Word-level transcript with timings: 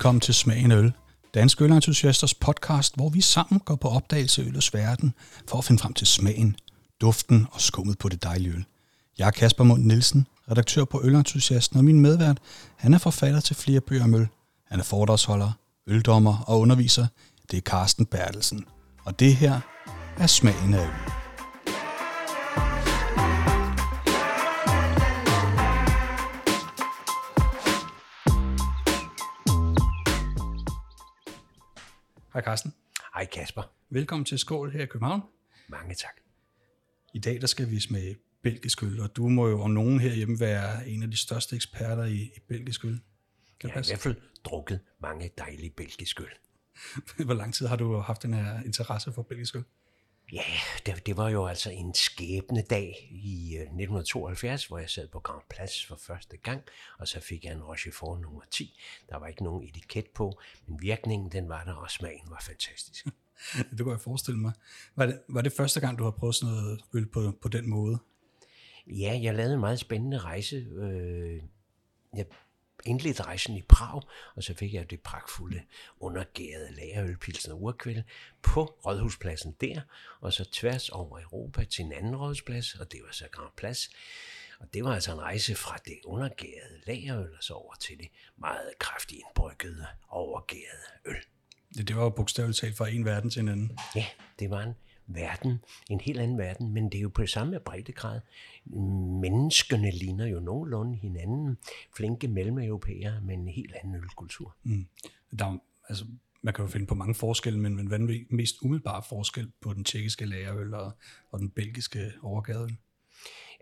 Velkommen 0.00 0.20
til 0.20 0.34
Smagen 0.34 0.72
Øl, 0.72 0.92
Danske 1.34 1.64
Ølentusiasters 1.64 2.34
podcast, 2.34 2.96
hvor 2.96 3.08
vi 3.08 3.20
sammen 3.20 3.60
går 3.64 3.76
på 3.76 3.88
opdagelse 3.88 4.42
i 4.42 4.46
ølets 4.48 4.74
verden 4.74 5.14
for 5.48 5.58
at 5.58 5.64
finde 5.64 5.82
frem 5.82 5.92
til 5.92 6.06
smagen, 6.06 6.56
duften 7.00 7.46
og 7.52 7.60
skummet 7.60 7.98
på 7.98 8.08
det 8.08 8.22
dejlige 8.22 8.52
øl. 8.52 8.64
Jeg 9.18 9.26
er 9.26 9.30
Kasper 9.30 9.64
Mund 9.64 9.84
Nielsen, 9.84 10.26
redaktør 10.50 10.84
på 10.84 11.00
Ølentusiasten, 11.04 11.78
og 11.78 11.84
min 11.84 12.00
medvært, 12.00 12.38
han 12.76 12.94
er 12.94 12.98
forfatter 12.98 13.40
til 13.40 13.56
flere 13.56 13.80
bøger 13.80 14.04
om 14.04 14.14
øl. 14.14 14.28
Han 14.70 14.80
er 14.80 14.84
foredragsholder, 14.84 15.52
øldommer 15.86 16.44
og 16.46 16.60
underviser. 16.60 17.06
Det 17.50 17.56
er 17.56 17.60
Carsten 17.60 18.06
Bertelsen. 18.06 18.64
Og 19.04 19.20
det 19.20 19.36
her 19.36 19.60
er 20.18 20.26
Smagen 20.26 20.74
af 20.74 20.84
Øl. 20.84 21.19
Hej 32.32 32.42
Carsten. 32.42 32.74
Hej 33.14 33.26
Kasper. 33.26 33.62
Velkommen 33.88 34.24
til 34.24 34.38
Skål 34.38 34.70
her 34.70 34.82
i 34.82 34.86
København. 34.86 35.22
Mange 35.68 35.94
tak. 35.94 36.14
I 37.14 37.18
dag 37.18 37.40
der 37.40 37.46
skal 37.46 37.70
vi 37.70 37.80
smage 37.80 38.16
belgisk 38.42 38.82
øl, 38.82 39.00
og 39.00 39.16
du 39.16 39.28
må 39.28 39.48
jo 39.48 39.60
om 39.60 39.70
nogen 39.70 40.00
herhjemme 40.00 40.40
være 40.40 40.88
en 40.88 41.02
af 41.02 41.10
de 41.10 41.16
største 41.16 41.56
eksperter 41.56 42.04
i, 42.04 42.14
i 42.14 42.40
belgisk 42.48 42.84
øl. 42.84 43.00
Kan 43.60 43.68
Jeg 43.68 43.74
har 43.74 43.82
i 43.82 43.84
hvert 43.88 43.98
fald 43.98 44.16
drukket 44.44 44.80
mange 45.02 45.30
dejlige 45.38 45.70
belgiske 45.70 46.22
øl. 46.22 46.28
Hvor 47.26 47.34
lang 47.34 47.54
tid 47.54 47.66
har 47.66 47.76
du 47.76 47.96
haft 47.96 48.22
den 48.22 48.34
her 48.34 48.62
interesse 48.62 49.12
for 49.12 49.22
belgisk 49.22 49.56
øl? 49.56 49.64
Ja, 50.32 50.42
det, 50.86 51.06
det 51.06 51.16
var 51.16 51.28
jo 51.28 51.46
altså 51.46 51.70
en 51.70 51.94
skæbne 51.94 52.62
dag 52.62 53.08
i 53.10 53.56
øh, 53.56 53.60
1972, 53.60 54.66
hvor 54.66 54.78
jeg 54.78 54.90
sad 54.90 55.08
på 55.08 55.20
Grand 55.20 55.42
Place 55.50 55.86
for 55.86 55.96
første 55.96 56.36
gang, 56.36 56.62
og 56.98 57.08
så 57.08 57.20
fik 57.20 57.44
jeg 57.44 57.52
en 57.52 57.62
Rochefort 57.62 58.20
nummer 58.20 58.42
10. 58.50 58.80
Der 59.08 59.18
var 59.18 59.26
ikke 59.26 59.44
nogen 59.44 59.68
etiket 59.68 60.06
på, 60.14 60.40
men 60.66 60.82
virkningen 60.82 61.32
den 61.32 61.48
var 61.48 61.64
der, 61.64 61.74
og 61.74 61.90
smagen 61.90 62.30
var 62.30 62.42
fantastisk. 62.46 63.06
Det 63.70 63.80
kunne 63.80 63.92
jeg 63.92 64.00
forestille 64.00 64.40
mig. 64.40 64.52
Var 64.96 65.06
det, 65.06 65.20
var 65.28 65.40
det 65.40 65.52
første 65.52 65.80
gang, 65.80 65.98
du 65.98 66.04
har 66.04 66.10
prøvet 66.10 66.34
sådan 66.34 66.54
noget 66.54 66.80
øl 66.94 67.06
på, 67.06 67.32
på 67.42 67.48
den 67.48 67.70
måde? 67.70 67.98
Ja, 68.86 69.20
jeg 69.22 69.34
lavede 69.34 69.54
en 69.54 69.60
meget 69.60 69.78
spændende 69.78 70.18
rejse. 70.18 70.56
Øh, 70.56 71.42
jeg 72.16 72.26
indledte 72.86 73.22
rejsen 73.22 73.56
i 73.56 73.62
Prag, 73.62 74.02
og 74.36 74.42
så 74.42 74.54
fik 74.54 74.74
jeg 74.74 74.90
det 74.90 75.00
pragtfulde 75.00 75.62
undergærede 76.00 76.74
lagerølpilsen 76.76 77.52
og 77.52 77.62
urkvæld 77.62 78.02
på 78.42 78.64
Rådhuspladsen 78.64 79.56
der, 79.60 79.80
og 80.20 80.32
så 80.32 80.44
tværs 80.52 80.88
over 80.88 81.20
Europa 81.20 81.64
til 81.64 81.84
en 81.84 81.92
anden 81.92 82.16
rådhusplads, 82.16 82.74
og 82.74 82.92
det 82.92 83.00
var 83.06 83.12
så 83.12 83.24
Grand 83.32 83.52
Plads. 83.56 83.90
Og 84.60 84.74
det 84.74 84.84
var 84.84 84.94
altså 84.94 85.12
en 85.12 85.20
rejse 85.20 85.54
fra 85.54 85.76
det 85.84 85.98
undergærede 86.04 86.80
lagerøl, 86.86 87.36
og 87.38 87.44
så 87.44 87.54
over 87.54 87.74
til 87.74 87.98
det 87.98 88.08
meget 88.36 88.78
kraftigt 88.78 89.20
indbryggede, 89.20 89.86
overgærede 90.08 90.86
øl. 91.06 91.16
Det, 91.74 91.88
det 91.88 91.96
var 91.96 92.02
jo 92.02 92.10
bogstaveligt 92.10 92.58
talt 92.58 92.76
fra 92.76 92.88
en 92.88 93.04
verden 93.04 93.30
til 93.30 93.40
en 93.40 93.48
anden. 93.48 93.78
Ja, 93.96 94.06
det 94.38 94.50
var 94.50 94.62
en 94.62 94.74
verden, 95.14 95.58
en 95.90 96.00
helt 96.00 96.20
anden 96.20 96.38
verden, 96.38 96.72
men 96.72 96.84
det 96.84 96.98
er 96.98 97.02
jo 97.02 97.08
på 97.08 97.26
samme 97.26 97.60
breddegrad. 97.60 98.20
Menneskene 99.20 99.90
ligner 99.90 100.26
jo 100.26 100.40
nogenlunde 100.40 100.96
hinanden. 100.96 101.58
Flinke 101.96 102.28
mellemeuropæere 102.28 103.20
men 103.20 103.40
en 103.40 103.48
helt 103.48 103.74
anden 103.82 103.94
ølkultur. 103.94 104.56
Mm. 104.62 104.86
Der, 105.38 105.44
er 105.44 105.58
altså, 105.88 106.04
man 106.42 106.54
kan 106.54 106.64
jo 106.64 106.70
finde 106.70 106.86
på 106.86 106.94
mange 106.94 107.14
forskelle, 107.14 107.58
men, 107.58 107.76
men 107.76 107.86
hvad 107.86 108.00
er 108.00 108.06
den 108.06 108.26
mest 108.30 108.56
umiddelbare 108.62 109.02
forskel 109.08 109.52
på 109.60 109.72
den 109.72 109.84
tjekkiske 109.84 110.26
lagerøl 110.26 110.74
og, 110.74 110.92
og 111.30 111.40
den 111.40 111.50
belgiske 111.50 112.12
overgadeøl? 112.22 112.76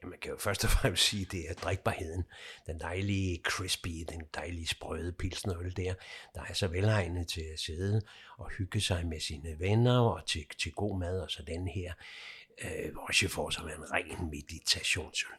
Ja, 0.02 0.08
man 0.08 0.18
kan 0.18 0.30
jo 0.30 0.38
først 0.38 0.64
og 0.64 0.70
fremmest 0.70 1.04
sige, 1.04 1.22
at 1.27 1.32
det 1.32 1.50
er 1.50 1.54
drikbarheden. 1.54 2.24
Den 2.66 2.80
dejlige 2.80 3.41
crispy, 3.44 4.04
den 4.09 4.22
dejlige 4.34 4.66
sprøde 4.66 5.12
pilsnerøl 5.12 5.76
der, 5.76 5.94
der 6.34 6.42
er 6.48 6.53
så 6.53 6.69
velegnet 6.69 7.28
til 7.28 7.44
at 7.53 7.60
sidde 7.60 8.03
og 8.38 8.50
hygge 8.50 8.81
sig 8.81 9.06
med 9.06 9.20
sine 9.20 9.59
venner 9.59 9.98
og 9.98 10.26
til, 10.26 10.44
til 10.59 10.72
god 10.72 10.98
mad. 10.98 11.20
Og 11.20 11.31
så 11.31 11.42
den 11.42 11.69
her 11.69 11.92
øh, 12.64 12.97
Rochefort, 12.97 13.54
som 13.54 13.66
er 13.66 13.75
en 13.75 13.92
ren 13.92 14.31
meditationsøl. 14.31 15.31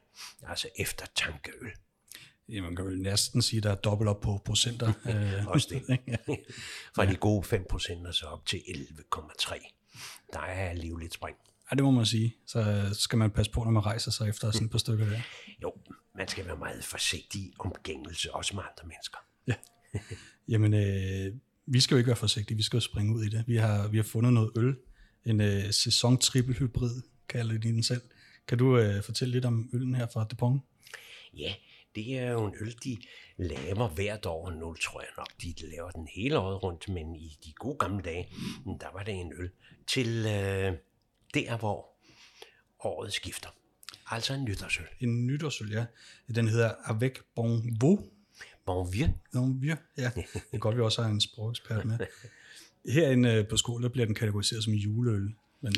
Altså 0.48 0.70
eftertankeøl. 0.76 1.72
Ja, 2.50 2.62
man 2.62 2.76
kan 2.76 2.86
jo 2.86 2.92
næsten 2.92 3.42
sige, 3.42 3.58
at 3.58 3.64
der 3.64 3.72
er 3.72 3.76
dobbelt 3.76 4.10
op 4.10 4.22
på 4.22 4.42
procenter. 4.46 4.94
øh, 5.10 5.48
Også 5.48 5.68
det. 5.70 6.00
Fra 6.96 7.06
de 7.06 7.16
gode 7.16 7.58
5% 7.58 8.08
og 8.08 8.14
så 8.14 8.26
op 8.26 8.46
til 8.46 8.58
11,3. 8.58 9.76
Der 10.34 10.40
er 10.40 10.74
livligt 10.74 11.14
spring. 11.14 11.38
Ja, 11.72 11.76
det 11.76 11.84
må 11.84 11.92
man 11.92 12.06
sige. 12.06 12.36
Så 12.46 12.90
skal 12.94 13.18
man 13.18 13.32
passe 13.32 13.52
på, 13.52 13.64
når 13.64 13.72
man 13.72 13.86
rejser 13.86 14.12
sig 14.12 14.30
efter 14.30 14.52
sådan 14.52 14.66
et 14.66 14.72
par 14.72 14.78
stykker 14.78 15.06
der. 15.06 15.20
Jo, 15.64 15.74
man 16.16 16.28
skal 16.28 16.46
være 16.46 16.58
meget 16.58 16.84
forsigtig 16.84 17.42
i 17.42 17.54
omgængelse, 17.60 18.36
også 18.36 18.56
med 18.56 18.64
andre 18.64 18.88
mennesker. 18.88 19.18
Jamen, 20.52 20.74
øh, 20.74 21.36
vi 21.66 21.80
skal 21.80 21.96
jo 21.96 21.98
ikke 21.98 22.08
være 22.08 22.16
forsigtige, 22.16 22.58
vi 22.58 22.64
skal 22.64 22.78
jo 22.78 22.82
springe 22.82 23.16
ud 23.16 23.24
i 23.24 23.30
det. 23.30 23.44
Vi 23.48 23.56
har, 23.56 23.88
vi 23.88 23.98
har 23.98 24.04
fundet 24.04 24.34
noget 24.34 24.52
øl, 24.56 24.76
en 25.26 25.42
øh, 25.42 25.72
sæson 25.72 26.18
triple 26.18 26.54
hybrid, 26.54 27.02
kalder 27.30 27.58
de 27.58 27.68
den 27.68 27.84
selv. 27.84 28.02
Kan 28.48 28.58
du 28.58 28.78
øh, 28.78 29.04
fortælle 29.04 29.32
lidt 29.32 29.46
om 29.46 29.70
øllen 29.74 29.96
her 29.96 30.08
fra 30.14 30.24
Dupont? 30.24 30.62
Ja, 31.38 31.54
det 31.96 32.20
er 32.20 32.32
jo 32.32 32.46
en 32.46 32.56
øl, 32.62 32.76
de 32.84 32.98
laver 33.38 33.88
hvert 33.88 34.26
år. 34.26 34.52
Nu 34.52 34.74
tror 34.74 35.02
jeg 35.02 35.10
nok, 35.18 35.28
de 35.42 35.54
laver 35.72 35.92
den 35.92 36.08
hele 36.16 36.40
året 36.40 36.64
rundt, 36.64 36.90
men 36.90 37.16
i 37.16 37.38
de 37.46 37.54
gode 37.54 37.78
gamle 37.78 38.04
dage, 38.04 38.28
der 38.66 38.94
var 38.94 39.04
det 39.04 39.14
en 39.14 39.34
øl 39.40 39.50
til 39.88 40.26
øh, 40.26 40.74
der, 41.34 41.58
hvor 41.58 41.90
året 42.80 43.14
skifter. 43.14 43.50
Altså 44.06 44.34
en 44.34 44.44
nytårsøl. 44.44 44.86
En 45.00 45.28
nytårsøl, 45.28 45.72
ja. 45.72 45.86
Den 46.36 46.48
hedder 46.48 46.74
Avec 46.86 47.14
Bon 47.36 47.62
Vaux. 47.82 48.02
Bon 48.66 48.94
vieux. 48.94 49.10
Bon 49.34 49.62
Vieux, 49.62 49.80
ja. 49.98 50.12
Det 50.16 50.26
er 50.54 50.58
godt, 50.58 50.76
vi 50.76 50.82
også 50.82 51.02
har 51.02 51.10
en 51.10 51.22
sprogekspert 51.22 51.86
med. 51.86 51.98
Herinde 52.86 53.34
øh, 53.34 53.48
på 53.48 53.58
skolen 53.58 53.84
der 53.84 53.90
bliver 53.90 54.06
den 54.06 54.16
kategoriseret 54.16 54.64
som 54.64 54.74
juleøl. 54.74 55.34
Men 55.62 55.74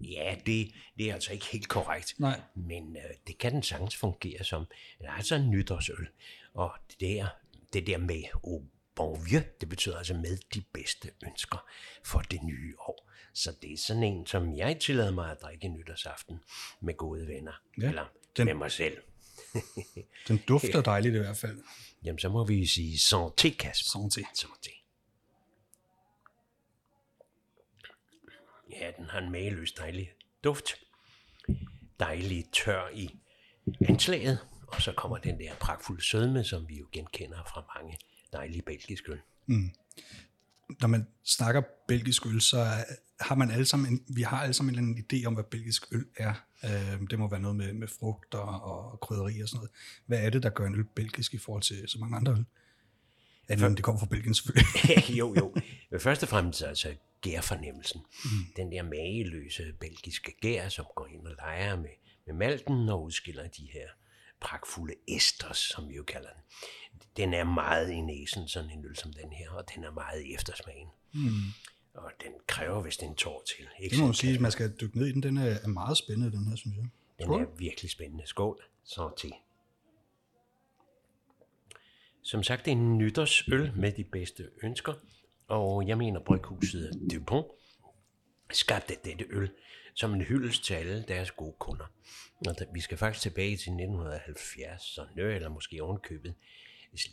Ja, 0.00 0.36
det, 0.46 0.72
det 0.98 1.10
er 1.10 1.14
altså 1.14 1.32
ikke 1.32 1.46
helt 1.46 1.68
korrekt. 1.68 2.14
nej, 2.18 2.40
Men 2.54 2.96
øh, 2.96 3.02
det 3.26 3.38
kan 3.38 3.52
den 3.52 3.62
sagtens 3.62 3.96
fungere 3.96 4.44
som 4.44 4.64
altså 5.00 5.34
en 5.34 5.50
nytårsøl. 5.50 6.08
Og 6.54 6.72
det 6.90 7.00
der, 7.00 7.26
det 7.72 7.86
der 7.86 7.98
med 7.98 8.22
au 8.44 8.62
vieux, 9.08 9.44
det 9.60 9.68
betyder 9.68 9.98
altså 9.98 10.14
med 10.14 10.38
de 10.54 10.62
bedste 10.72 11.10
ønsker 11.26 11.66
for 12.04 12.18
det 12.18 12.42
nye 12.42 12.74
år. 12.78 13.10
Så 13.34 13.52
det 13.62 13.72
er 13.72 13.76
sådan 13.76 14.02
en, 14.02 14.26
som 14.26 14.56
jeg 14.56 14.80
tillader 14.80 15.10
mig 15.12 15.30
at 15.30 15.42
drikke 15.42 15.68
nytårsaften 15.68 16.40
med 16.80 16.94
gode 16.96 17.26
venner. 17.28 17.52
Ja, 17.80 17.88
Eller 17.88 18.06
den- 18.36 18.46
med 18.46 18.54
mig 18.54 18.72
selv. 18.72 18.96
den 20.28 20.38
dufter 20.48 20.82
dejligt 20.82 21.14
i 21.14 21.18
hvert 21.18 21.36
fald. 21.36 21.62
Jamen, 22.04 22.18
så 22.18 22.28
må 22.28 22.44
vi 22.44 22.66
sige 22.66 22.96
santé, 22.96 23.56
Kasper. 23.56 23.88
Santé. 23.88 24.22
Santé. 24.38 24.76
Ja, 28.80 28.90
den 28.98 29.04
har 29.04 29.18
en 29.18 29.32
mageløs 29.32 29.72
dejlig 29.72 30.12
duft. 30.44 30.74
Dejlig 32.00 32.44
tør 32.52 32.88
i 32.88 33.18
anslaget. 33.88 34.38
Og 34.66 34.82
så 34.82 34.92
kommer 34.92 35.18
den 35.18 35.38
der 35.38 35.54
pragtfulde 35.54 36.04
sødme, 36.04 36.44
som 36.44 36.68
vi 36.68 36.78
jo 36.78 36.86
genkender 36.92 37.44
fra 37.44 37.64
mange 37.76 37.98
dejlige 38.32 38.62
belgiske 38.62 39.12
øl. 39.12 39.20
Når 40.80 40.88
man 40.88 41.06
snakker 41.24 41.62
belgisk 41.88 42.26
øl, 42.26 42.40
så 42.40 42.66
har 43.20 43.34
man 43.34 43.50
alle 43.50 43.66
sammen 43.66 43.92
en, 43.92 44.04
vi 44.16 44.22
har 44.22 44.42
alle 44.42 44.52
sammen 44.52 44.74
en 44.74 44.78
eller 44.78 44.90
anden 44.90 45.04
idé 45.12 45.26
om, 45.26 45.34
hvad 45.34 45.44
belgisk 45.44 45.92
øl 45.92 46.06
er. 46.16 46.34
Øh, 46.64 47.08
det 47.10 47.18
må 47.18 47.28
være 47.28 47.40
noget 47.40 47.56
med, 47.56 47.72
med 47.72 47.88
frugter 47.88 48.38
og 48.38 49.00
krydderi 49.00 49.40
og 49.40 49.48
sådan 49.48 49.56
noget. 49.56 49.70
Hvad 50.06 50.18
er 50.18 50.30
det, 50.30 50.42
der 50.42 50.50
gør 50.50 50.66
en 50.66 50.74
øl 50.74 50.84
belgisk 50.84 51.34
i 51.34 51.38
forhold 51.38 51.62
til 51.62 51.88
så 51.88 51.98
mange 51.98 52.16
andre 52.16 52.32
øl? 52.32 52.44
Andet 53.48 53.66
end 53.66 53.76
det 53.76 53.84
kommer 53.84 53.98
fra 53.98 54.06
Belgien 54.06 54.34
selvfølgelig. 54.34 55.08
jo, 55.20 55.34
jo. 55.38 55.54
Men 55.90 56.00
først 56.00 56.22
og 56.22 56.28
fremmest 56.28 56.62
altså 56.62 56.94
gærfornemmelsen. 57.20 58.00
Mm. 58.24 58.30
Den 58.56 58.72
der 58.72 58.82
mageløse 58.82 59.72
belgiske 59.80 60.32
gær, 60.40 60.68
som 60.68 60.84
går 60.96 61.06
ind 61.06 61.26
og 61.26 61.34
leger 61.38 61.76
med, 61.76 61.90
med 62.26 62.34
malten 62.34 62.88
og 62.88 63.04
udskiller 63.04 63.48
de 63.48 63.68
her 63.72 63.88
pragtfulde 64.40 64.94
esters, 65.08 65.58
som 65.58 65.88
vi 65.88 65.94
jo 65.94 66.02
kalder 66.02 66.28
den. 66.28 66.42
Den 67.16 67.34
er 67.34 67.44
meget 67.44 67.90
i 67.90 68.00
næsen, 68.00 68.48
sådan 68.48 68.70
en 68.70 68.84
øl 68.84 68.96
som 68.96 69.12
den 69.12 69.32
her, 69.32 69.50
og 69.50 69.64
den 69.74 69.84
er 69.84 69.90
meget 69.90 70.22
i 70.22 70.34
eftersmagen. 70.34 70.88
Mm. 71.12 71.30
Og 71.94 72.10
den 72.24 72.32
kræver 72.46 72.82
vist 72.82 73.02
en 73.02 73.14
tår 73.14 73.42
til. 73.46 73.66
Ikke 73.80 73.94
Det 73.94 74.00
må 74.00 74.06
man 74.06 74.14
sige, 74.14 74.34
at 74.34 74.40
man 74.40 74.52
skal 74.52 74.72
dykke 74.80 74.98
ned 74.98 75.06
i 75.06 75.12
den. 75.12 75.22
Den 75.22 75.36
er 75.36 75.58
er 75.62 75.68
meget 75.68 75.96
spændende, 75.96 76.32
den 76.36 76.46
her, 76.46 76.56
synes 76.56 76.76
jeg. 76.76 76.84
Den 77.18 77.26
Skål. 77.26 77.42
er 77.42 77.46
virkelig 77.58 77.90
spændende. 77.90 78.26
Skål. 78.26 78.64
Så 78.84 79.10
til. 79.18 79.32
Som 82.22 82.42
sagt, 82.42 82.64
det 82.64 82.70
er 82.70 82.76
en 82.76 82.98
nytårsøl 82.98 83.72
med 83.76 83.92
de 83.92 84.04
bedste 84.04 84.50
ønsker, 84.62 84.94
og 85.48 85.88
jeg 85.88 85.98
mener, 85.98 86.20
bryghuset 86.20 87.00
Dupont 87.12 87.46
skabte 88.50 88.96
dette 89.04 89.26
øl 89.30 89.50
som 90.00 90.14
en 90.14 90.20
hyldest 90.20 90.64
til 90.64 90.74
alle 90.74 91.04
deres 91.08 91.30
gode 91.30 91.54
kunder. 91.58 91.86
Og 92.46 92.58
da- 92.58 92.64
vi 92.74 92.80
skal 92.80 92.98
faktisk 92.98 93.22
tilbage 93.22 93.56
til 93.56 93.72
1970, 93.72 94.82
så 94.82 95.06
nø, 95.16 95.34
eller 95.34 95.48
måske 95.48 95.82
ovenkøbet, 95.82 96.34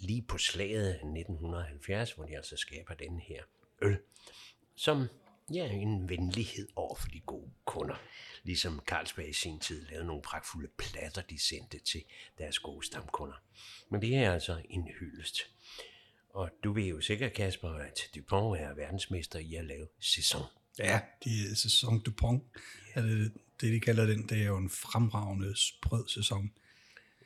lige 0.02 0.22
på 0.22 0.38
slaget 0.38 0.90
1970, 1.04 2.12
hvor 2.12 2.26
de 2.26 2.36
altså 2.36 2.58
skaber 2.58 2.94
den 2.94 3.20
her 3.20 3.44
øl, 3.82 4.00
som 4.76 5.08
ja, 5.54 5.72
en 5.72 6.10
venlighed 6.10 6.68
over 6.76 6.96
for 6.96 7.08
de 7.08 7.20
gode 7.20 7.52
kunder. 7.66 7.96
Ligesom 8.44 8.82
Carlsberg 8.88 9.30
i 9.30 9.34
sin 9.34 9.60
tid 9.60 9.86
lavede 9.86 10.08
nogle 10.08 10.22
pragtfulde 10.22 10.70
platter, 10.78 11.22
de 11.22 11.40
sendte 11.40 11.80
til 11.80 12.04
deres 12.38 12.60
gode 12.60 12.86
stamkunder. 12.86 13.36
Men 13.90 14.02
det 14.02 14.16
er 14.16 14.34
altså 14.34 14.62
en 14.70 14.88
hyldest. 15.00 15.50
Og 16.30 16.50
du 16.64 16.74
ved 16.74 16.84
jo 16.84 17.02
sikkert, 17.02 17.34
Kasper, 17.34 17.70
at 17.70 18.00
Dupont 18.16 18.60
er 18.60 18.74
verdensmester 18.74 19.40
i 19.40 19.56
at 19.56 19.66
lave 19.66 19.88
sæson. 20.00 20.44
Ja, 20.80 21.00
de 21.24 21.56
sæson 21.56 22.00
Dupont, 22.00 22.44
er 22.94 23.02
det, 23.02 23.32
det 23.62 23.74
de 23.74 23.80
kalder 23.80 24.06
den, 24.06 24.30
det 24.30 24.42
er 24.42 24.46
jo 24.46 24.58
en 24.58 24.70
fremragende 24.70 25.54
sprød 25.56 26.08
sæson. 26.08 26.52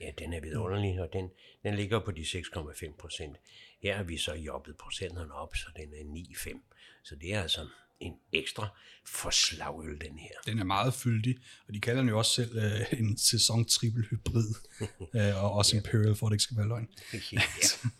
Ja, 0.01 0.11
den 0.19 0.33
er 0.33 0.41
vidunderlig, 0.41 1.01
og 1.01 1.09
den, 1.13 1.29
den 1.63 1.75
ligger 1.75 1.99
på 1.99 2.11
de 2.11 2.21
6,5 2.21 2.91
procent. 2.99 3.37
Her 3.83 3.95
har 3.97 4.03
vi 4.03 4.17
så 4.17 4.33
jobbet 4.33 4.77
procenterne 4.77 5.33
op, 5.33 5.55
så 5.55 5.65
den 5.75 5.93
er 5.93 6.23
9,5. 6.33 6.59
Så 7.03 7.15
det 7.15 7.33
er 7.33 7.41
altså 7.41 7.67
en 7.99 8.13
ekstra 8.33 8.67
forslagøl, 9.05 9.99
den 10.01 10.19
her. 10.19 10.29
Den 10.45 10.59
er 10.59 10.63
meget 10.63 10.93
fyldig, 10.93 11.37
og 11.67 11.73
de 11.73 11.79
kalder 11.79 12.01
den 12.01 12.09
jo 12.09 12.17
også 12.17 12.31
selv 12.31 12.57
øh, 12.57 12.99
en 12.99 13.17
sæson 13.17 13.65
triple 13.65 14.03
hybrid, 14.03 14.53
øh, 15.15 15.43
og 15.43 15.51
også 15.51 15.77
Imperial, 15.77 16.15
for 16.15 16.25
at 16.25 16.31
det 16.31 16.35
ikke 16.35 16.43
skal 16.43 16.57
være 16.57 16.67
løgn. 16.67 16.87
ja. 17.31 17.41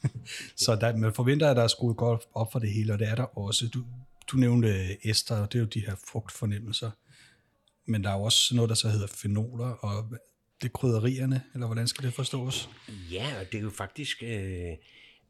Så 0.64 0.76
der, 0.76 0.96
man 0.98 1.14
forventer, 1.14 1.50
at 1.50 1.58
der 1.58 1.64
er 1.64 1.68
skruet 1.68 1.98
godt 1.98 2.22
op 2.34 2.52
for 2.52 2.60
det 2.60 2.72
hele, 2.74 2.94
og 2.94 3.00
det 3.00 3.08
er 3.08 3.16
der 3.16 3.38
også. 3.38 3.68
Du, 3.68 3.86
du 4.32 4.38
nævnte 4.38 4.68
øh, 4.68 4.90
ester, 5.04 5.36
og 5.36 5.54
det 5.54 5.60
er 5.60 5.64
jo 5.64 5.68
de 5.68 5.86
her 5.86 5.96
frugtfornemmelser. 6.08 6.92
Men 7.86 8.04
der 8.04 8.10
er 8.10 8.18
jo 8.18 8.24
også 8.24 8.56
noget, 8.56 8.70
der 8.70 8.76
så 8.76 8.90
hedder 8.90 9.08
fenoler, 9.08 9.68
og 9.68 10.18
det 10.62 10.68
er 10.68 10.72
krydderierne, 10.72 11.44
eller 11.54 11.68
hvordan 11.68 11.88
skal 11.88 12.06
det 12.06 12.14
forstås? 12.14 12.70
Ja, 13.12 13.40
og 13.40 13.52
det 13.52 13.58
er 13.58 13.62
jo 13.62 13.70
faktisk 13.70 14.24
øh, 14.24 14.76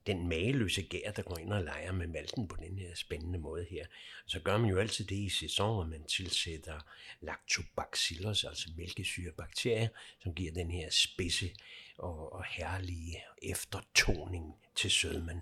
den 0.07 0.27
mageløse 0.29 0.81
gær, 0.81 1.11
der 1.11 1.21
går 1.21 1.37
ind 1.37 1.53
og 1.53 1.63
leger 1.63 1.91
med 1.91 2.07
malten 2.07 2.47
på 2.47 2.55
den 2.55 2.77
her 2.77 2.95
spændende 2.95 3.39
måde 3.39 3.65
her. 3.69 3.85
Så 4.25 4.39
gør 4.39 4.57
man 4.57 4.69
jo 4.69 4.79
altid 4.79 5.05
det 5.05 5.15
i 5.15 5.29
sæsonen, 5.29 5.89
man 5.89 6.03
tilsætter 6.03 6.79
lactobacillus, 7.21 8.43
altså 8.43 8.69
mælkesyrebakterier, 8.77 9.87
som 10.23 10.33
giver 10.33 10.51
den 10.51 10.71
her 10.71 10.89
spidse 10.91 11.49
og, 11.97 12.33
og 12.33 12.45
herlige 12.49 13.17
eftertoning 13.41 14.53
til 14.75 14.91
sødmen. 14.91 15.41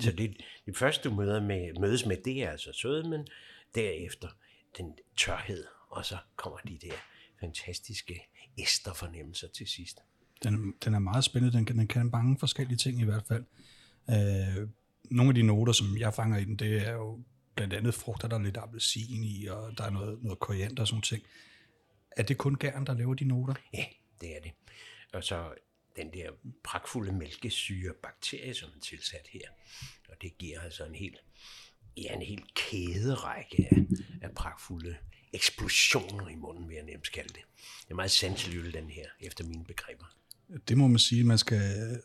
Så 0.00 0.12
det, 0.12 0.36
det 0.66 0.76
første, 0.76 1.08
du 1.08 1.14
møder 1.14 1.42
med, 1.42 1.80
mødes 1.80 2.06
med, 2.06 2.16
det 2.24 2.42
er 2.42 2.50
altså 2.50 2.72
sødmen, 2.72 3.26
derefter 3.74 4.28
den 4.78 4.92
tørhed, 5.16 5.64
og 5.88 6.04
så 6.04 6.16
kommer 6.36 6.58
de 6.58 6.78
der 6.82 6.94
fantastiske 7.40 8.20
esterfornemmelser 8.58 9.48
til 9.48 9.66
sidst. 9.66 9.98
Den, 10.42 10.74
den 10.84 10.94
er 10.94 10.98
meget 10.98 11.24
spændende, 11.24 11.58
den, 11.58 11.66
den 11.66 11.88
kan 11.88 12.10
mange 12.12 12.38
forskellige 12.38 12.76
ting 12.76 13.00
i 13.00 13.04
hvert 13.04 13.24
fald. 13.28 13.44
Øh, 14.10 14.68
nogle 15.10 15.30
af 15.30 15.34
de 15.34 15.42
noter, 15.42 15.72
som 15.72 15.98
jeg 15.98 16.14
fanger 16.14 16.38
i 16.38 16.44
den, 16.44 16.56
det 16.56 16.86
er 16.86 16.92
jo 16.92 17.22
blandt 17.54 17.74
andet 17.74 17.94
frugter, 17.94 18.28
der 18.28 18.38
er 18.38 18.42
lidt 18.42 18.56
appelsin 18.56 19.24
i, 19.24 19.46
og 19.46 19.78
der 19.78 19.84
er 19.84 19.90
noget, 19.90 20.22
noget 20.22 20.38
koriander 20.38 20.82
og 20.82 20.88
sådan 20.88 21.02
ting. 21.02 21.22
Er 22.16 22.22
det 22.22 22.38
kun 22.38 22.54
gæren, 22.54 22.86
der 22.86 22.94
laver 22.94 23.14
de 23.14 23.24
noter? 23.24 23.54
Ja, 23.74 23.84
det 24.20 24.36
er 24.36 24.40
det. 24.40 24.52
Og 25.12 25.24
så 25.24 25.54
den 25.96 26.12
der 26.12 26.30
pragtfulde 26.64 27.12
mælkesyre 27.12 27.92
bakterie, 28.02 28.54
som 28.54 28.68
er 28.76 28.80
tilsat 28.80 29.28
her. 29.32 29.48
Og 30.08 30.16
det 30.22 30.38
giver 30.38 30.60
altså 30.60 30.84
en 30.84 30.94
hel, 30.94 31.16
ja, 31.96 32.14
en 32.14 32.22
hel 32.22 32.42
kæderække 32.54 33.68
af, 33.70 33.86
af 34.22 34.34
pragtfulde 34.34 34.96
eksplosioner 35.32 36.28
i 36.28 36.34
munden, 36.34 36.68
vil 36.68 36.74
jeg 36.74 36.84
nemt 36.84 37.12
kalde 37.12 37.28
det. 37.28 37.42
Det 37.82 37.90
er 37.90 37.94
meget 37.94 38.10
sanselig 38.10 38.58
øl, 38.58 38.72
den 38.72 38.90
her, 38.90 39.06
efter 39.20 39.44
mine 39.44 39.64
begreber. 39.64 40.04
Det 40.68 40.78
må 40.78 40.86
man 40.86 40.98
sige, 40.98 41.24
man 41.24 41.38
skal, 41.38 42.00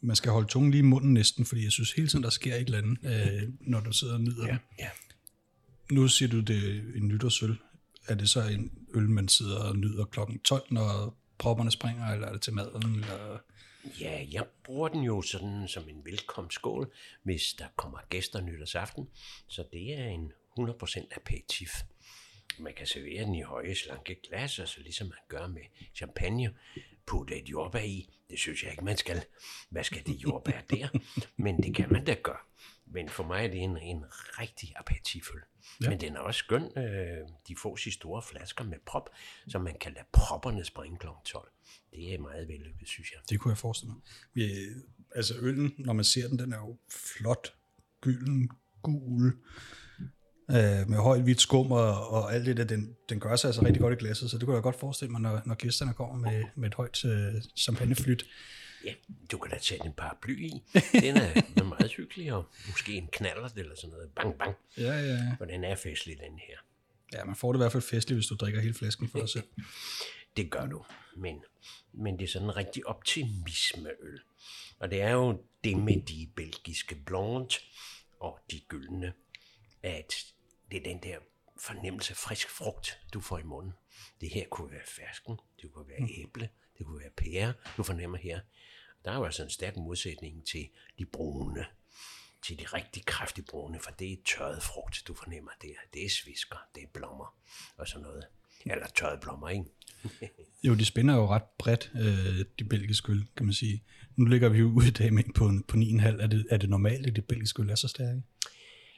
man 0.00 0.16
skal 0.16 0.32
holde 0.32 0.48
tungen 0.48 0.70
lige 0.70 0.78
i 0.78 0.82
munden 0.82 1.14
næsten, 1.14 1.44
fordi 1.44 1.64
jeg 1.64 1.72
synes 1.72 1.92
hele 1.92 2.08
tiden, 2.08 2.24
der 2.24 2.30
sker 2.30 2.54
et 2.54 2.60
eller 2.60 2.78
andet, 2.78 2.98
øh, 3.04 3.48
når 3.60 3.80
du 3.80 3.92
sidder 3.92 4.14
og 4.14 4.20
nyder 4.20 4.46
ja. 4.46 4.58
ja. 4.78 4.88
Nu 5.90 6.08
siger 6.08 6.28
du, 6.28 6.40
det 6.40 6.56
er 6.56 6.80
en 6.94 7.08
nytårsøl. 7.08 7.56
Er 8.08 8.14
det 8.14 8.28
så 8.28 8.42
en 8.42 8.72
øl, 8.94 9.10
man 9.10 9.28
sidder 9.28 9.58
og 9.58 9.76
nyder 9.76 10.04
klokken 10.04 10.38
12, 10.38 10.62
når 10.70 11.18
propperne 11.38 11.70
springer, 11.70 12.06
eller 12.06 12.26
er 12.28 12.32
det 12.32 12.42
til 12.42 12.54
maden? 12.54 12.94
Eller... 12.94 13.38
Ja, 14.00 14.26
jeg 14.32 14.44
bruger 14.64 14.88
den 14.88 15.02
jo 15.02 15.22
sådan 15.22 15.68
som 15.68 15.88
en 15.88 16.04
velkomstskål, 16.04 16.94
hvis 17.22 17.54
der 17.58 17.66
kommer 17.76 17.98
gæster 18.08 18.40
nytårsaften. 18.40 19.08
Så 19.48 19.64
det 19.72 20.00
er 20.00 20.06
en 20.06 20.32
100% 20.60 21.06
aperitif. 21.16 21.70
Man 22.58 22.74
kan 22.74 22.86
servere 22.86 23.24
den 23.24 23.34
i 23.34 23.42
høje, 23.42 23.74
slanke 23.74 24.16
glas, 24.28 24.58
og 24.58 24.68
så 24.68 24.80
ligesom 24.80 25.06
man 25.06 25.18
gør 25.28 25.46
med 25.46 25.62
champagne, 25.94 26.54
putte 27.08 27.42
et 27.42 27.48
jordbær 27.48 27.80
i. 27.80 28.08
Det 28.30 28.38
synes 28.38 28.62
jeg 28.62 28.70
ikke, 28.70 28.84
man 28.84 28.96
skal. 28.96 29.24
Hvad 29.70 29.84
skal 29.84 30.06
det 30.06 30.14
jordbær 30.14 30.60
der? 30.70 30.88
Men 31.36 31.62
det 31.62 31.74
kan 31.74 31.92
man 31.92 32.04
da 32.04 32.14
gøre. 32.22 32.38
Men 32.86 33.08
for 33.08 33.24
mig 33.24 33.44
er 33.44 33.48
det 33.48 33.60
en, 33.60 33.78
en 33.78 34.04
rigtig 34.10 34.72
aperitiføl. 34.76 35.40
Ja. 35.82 35.90
Men 35.90 36.00
den 36.00 36.16
er 36.16 36.20
også 36.20 36.38
skøn. 36.38 36.78
Øh, 36.78 37.28
de 37.48 37.56
får 37.56 37.78
i 37.86 37.90
store 37.90 38.22
flasker 38.22 38.64
med 38.64 38.78
prop, 38.86 39.10
så 39.48 39.58
man 39.58 39.76
kan 39.80 39.92
lade 39.92 40.06
propperne 40.12 40.64
springe 40.64 40.98
kl. 40.98 41.06
12. 41.24 41.52
Det 41.90 42.14
er 42.14 42.18
meget 42.18 42.48
vellykket, 42.48 42.88
synes 42.88 43.12
jeg. 43.12 43.20
Det 43.30 43.40
kunne 43.40 43.52
jeg 43.52 43.58
forestille 43.58 43.92
mig. 43.92 44.02
Vi, 44.32 44.50
altså 45.14 45.34
øllen, 45.40 45.74
når 45.78 45.92
man 45.92 46.04
ser 46.04 46.28
den, 46.28 46.38
den 46.38 46.52
er 46.52 46.58
jo 46.58 46.76
flot, 46.90 47.54
gylden, 48.00 48.50
gul, 48.82 49.38
øh, 50.50 50.88
med 50.88 50.98
højt 50.98 51.22
hvidt 51.22 51.40
skum 51.40 51.72
og, 51.72 52.08
og 52.10 52.34
alt 52.34 52.46
det 52.46 52.56
der. 52.56 52.64
Den, 52.64 52.96
den 53.08 53.20
gør 53.20 53.36
sig 53.36 53.48
altså 53.48 53.64
rigtig 53.64 53.80
godt 53.80 53.94
i 53.94 53.96
glasset, 53.96 54.30
så 54.30 54.38
det 54.38 54.44
kunne 54.44 54.54
jeg 54.54 54.62
godt 54.62 54.80
forestille 54.80 55.12
mig, 55.12 55.20
når, 55.20 55.42
når 55.46 55.54
gæsterne 55.54 55.94
kommer 55.94 56.30
med, 56.30 56.44
med 56.54 56.68
et 56.68 56.74
højt 56.74 57.04
øh, 57.04 57.34
champagneflyt. 57.56 58.26
Ja, 58.84 58.92
du 59.32 59.38
kan 59.38 59.50
da 59.50 59.58
tage 59.58 59.86
en 59.86 59.92
paraply 59.92 60.40
i. 60.40 60.62
Den 60.92 61.16
er, 61.16 61.32
den 61.34 61.44
er 61.56 61.64
meget 61.64 61.92
hyggelig, 61.92 62.32
og 62.32 62.44
måske 62.66 62.92
en 62.92 63.08
knaller 63.12 63.48
eller 63.56 63.76
sådan 63.76 63.90
noget. 63.90 64.10
Bang, 64.16 64.38
bang. 64.38 64.56
Ja, 64.76 64.82
ja, 64.82 65.14
ja. 65.14 65.36
Og 65.40 65.48
den 65.48 65.64
er 65.64 65.76
festlig, 65.76 66.16
den 66.16 66.38
her. 66.38 66.56
Ja, 67.12 67.24
man 67.24 67.36
får 67.36 67.52
det 67.52 67.58
i 67.58 67.62
hvert 67.62 67.72
fald 67.72 67.82
festligt, 67.82 68.16
hvis 68.16 68.26
du 68.26 68.34
drikker 68.34 68.60
hele 68.60 68.74
flasken 68.74 69.08
for 69.08 69.18
dig 69.18 69.28
selv. 69.28 69.44
Det 70.36 70.50
gør 70.50 70.66
du, 70.66 70.84
men, 71.16 71.42
men 71.92 72.18
det 72.18 72.24
er 72.24 72.28
sådan 72.28 72.48
en 72.48 72.56
rigtig 72.56 72.86
optimismeøl. 72.86 74.20
Og 74.78 74.90
det 74.90 75.02
er 75.02 75.10
jo 75.10 75.40
det 75.64 75.76
med 75.76 76.02
de 76.02 76.28
belgiske 76.36 76.94
blonde 76.94 77.54
og 78.20 78.38
de 78.50 78.60
gyldne, 78.68 79.12
at 79.82 80.14
det 80.70 80.76
er 80.76 80.82
den 80.82 81.02
der 81.02 81.18
fornemmelse 81.56 82.10
af 82.10 82.16
frisk 82.16 82.48
frugt, 82.50 83.00
du 83.14 83.20
får 83.20 83.38
i 83.38 83.42
munden. 83.42 83.72
Det 84.20 84.30
her 84.30 84.44
kunne 84.50 84.70
være 84.70 84.86
fersken, 84.86 85.38
det 85.62 85.72
kunne 85.72 85.88
være 85.88 86.08
æble, 86.18 86.48
det 86.78 86.86
kunne 86.86 87.00
være 87.00 87.10
pære, 87.16 87.52
du 87.76 87.82
fornemmer 87.82 88.18
her. 88.18 88.40
Der 89.04 89.10
er 89.10 89.16
jo 89.16 89.24
altså 89.24 89.42
en 89.42 89.50
stærk 89.50 89.76
modsætning 89.76 90.46
til 90.46 90.68
de 90.98 91.04
brune, 91.04 91.66
til 92.42 92.58
de 92.58 92.64
rigtig 92.64 93.04
kraftige 93.04 93.44
brune, 93.44 93.80
for 93.80 93.90
det 93.90 94.12
er 94.12 94.16
tørret 94.24 94.62
frugt, 94.62 95.02
du 95.06 95.14
fornemmer 95.14 95.50
der. 95.62 95.74
Det 95.94 96.04
er 96.04 96.10
svisker, 96.10 96.56
det 96.74 96.82
er 96.82 96.86
blommer 96.94 97.36
og 97.76 97.88
sådan 97.88 98.02
noget. 98.02 98.24
Eller 98.66 98.86
tørrede 98.86 99.20
blommer, 99.20 99.48
ikke? 99.48 99.64
Jo, 100.64 100.74
de 100.74 100.84
spænder 100.84 101.14
jo 101.14 101.26
ret 101.26 101.42
bredt, 101.58 101.92
øh, 101.94 102.44
de 102.58 102.64
belgiske 102.64 103.12
øl, 103.12 103.26
kan 103.36 103.46
man 103.46 103.52
sige. 103.52 103.84
Nu 104.16 104.24
ligger 104.24 104.48
vi 104.48 104.58
jo 104.58 104.66
ude 104.66 104.88
i 104.88 104.90
dag 104.90 105.12
med 105.12 105.24
en 105.24 105.32
på, 105.32 105.52
på 105.68 105.76
9,5. 105.76 106.22
Er 106.22 106.26
det, 106.26 106.46
er 106.50 106.56
det 106.56 106.70
normalt, 106.70 107.06
at 107.06 107.16
de 107.16 107.22
belgiske 107.22 107.62
øl 107.62 107.70
er 107.70 107.74
så 107.74 107.88
stærke? 107.88 108.22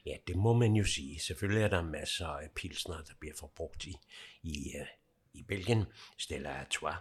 Ja, 0.06 0.16
det 0.26 0.36
må 0.36 0.52
man 0.52 0.74
jo 0.74 0.84
sige. 0.84 1.20
Selvfølgelig 1.20 1.62
er 1.62 1.68
der 1.68 1.82
masser 1.82 2.26
af 2.26 2.50
pilsner, 2.50 3.02
der 3.02 3.14
bliver 3.20 3.34
forbrugt 3.36 3.84
i, 3.84 3.96
i, 4.42 4.72
øh, 4.76 4.86
i 5.32 5.42
Belgien. 5.42 5.84
Stella 6.18 6.60
Artois, 6.60 6.96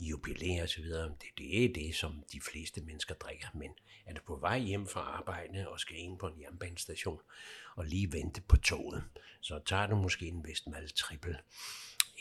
jubilæer 0.00 0.62
og 0.62 0.68
så 0.68 0.80
videre. 0.80 1.08
Det, 1.08 1.28
det 1.38 1.64
er 1.64 1.72
det, 1.72 1.94
som 1.94 2.24
de 2.32 2.40
fleste 2.40 2.80
mennesker 2.80 3.14
drikker. 3.14 3.48
Men 3.54 3.70
er 4.06 4.14
du 4.14 4.20
på 4.26 4.36
vej 4.36 4.58
hjem 4.58 4.86
fra 4.86 5.00
arbejde 5.00 5.68
og 5.68 5.80
skal 5.80 5.98
ind 5.98 6.18
på 6.18 6.26
en 6.26 6.40
jernbanestation 6.40 7.20
og 7.76 7.84
lige 7.84 8.12
vente 8.12 8.40
på 8.40 8.56
toget, 8.56 9.04
så 9.40 9.60
tager 9.66 9.86
du 9.86 9.96
måske 9.96 10.26
en 10.26 10.44
Vestmal 10.44 10.88
Triple 10.88 11.38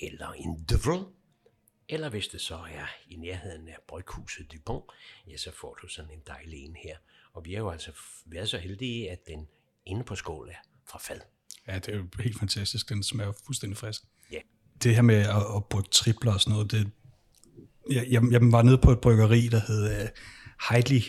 eller 0.02 0.32
en 0.32 0.66
Duvel. 0.66 1.06
Eller 1.88 2.10
hvis 2.10 2.28
det 2.28 2.42
så 2.42 2.56
er 2.56 2.88
i 3.08 3.16
nærheden 3.16 3.68
af 3.68 3.78
bryghuset 3.88 4.52
Dupont, 4.52 4.86
ja, 5.28 5.38
så 5.38 5.52
får 5.52 5.74
du 5.74 5.88
sådan 5.88 6.12
en 6.12 6.24
dejlig 6.28 6.66
en 6.66 6.76
her. 6.76 6.98
Og 7.34 7.46
vi 7.46 7.54
har 7.54 7.60
jo 7.60 7.70
altså 7.70 7.92
været 8.26 8.50
så 8.50 8.58
heldige, 8.58 9.12
at 9.12 9.28
den 9.28 9.48
inde 9.90 10.04
på 10.04 10.16
skål 10.16 10.50
er 10.50 10.56
fra 10.92 11.00
fad. 11.02 11.20
Ja, 11.68 11.76
det 11.76 11.94
er 11.94 11.98
jo 11.98 12.06
helt 12.20 12.40
fantastisk. 12.40 12.90
Den 12.90 13.04
smager 13.04 13.32
fuldstændig 13.46 13.78
frisk. 13.78 14.02
Ja. 14.32 14.38
Det 14.84 14.96
her 14.96 15.02
med 15.02 15.16
at, 15.16 15.36
at 15.56 15.66
brygge 15.70 15.90
tripler 15.92 16.34
og 16.34 16.42
sådan 16.42 16.54
noget, 16.54 16.72
det, 16.72 16.92
jeg, 17.92 18.06
jeg, 18.10 18.24
jeg 18.32 18.42
var 18.42 18.62
nede 18.62 18.78
på 18.78 18.92
et 18.92 19.00
bryggeri, 19.00 19.48
der 19.48 19.62
hed 19.68 20.04
uh, 20.04 20.08
Heidlich 20.70 21.08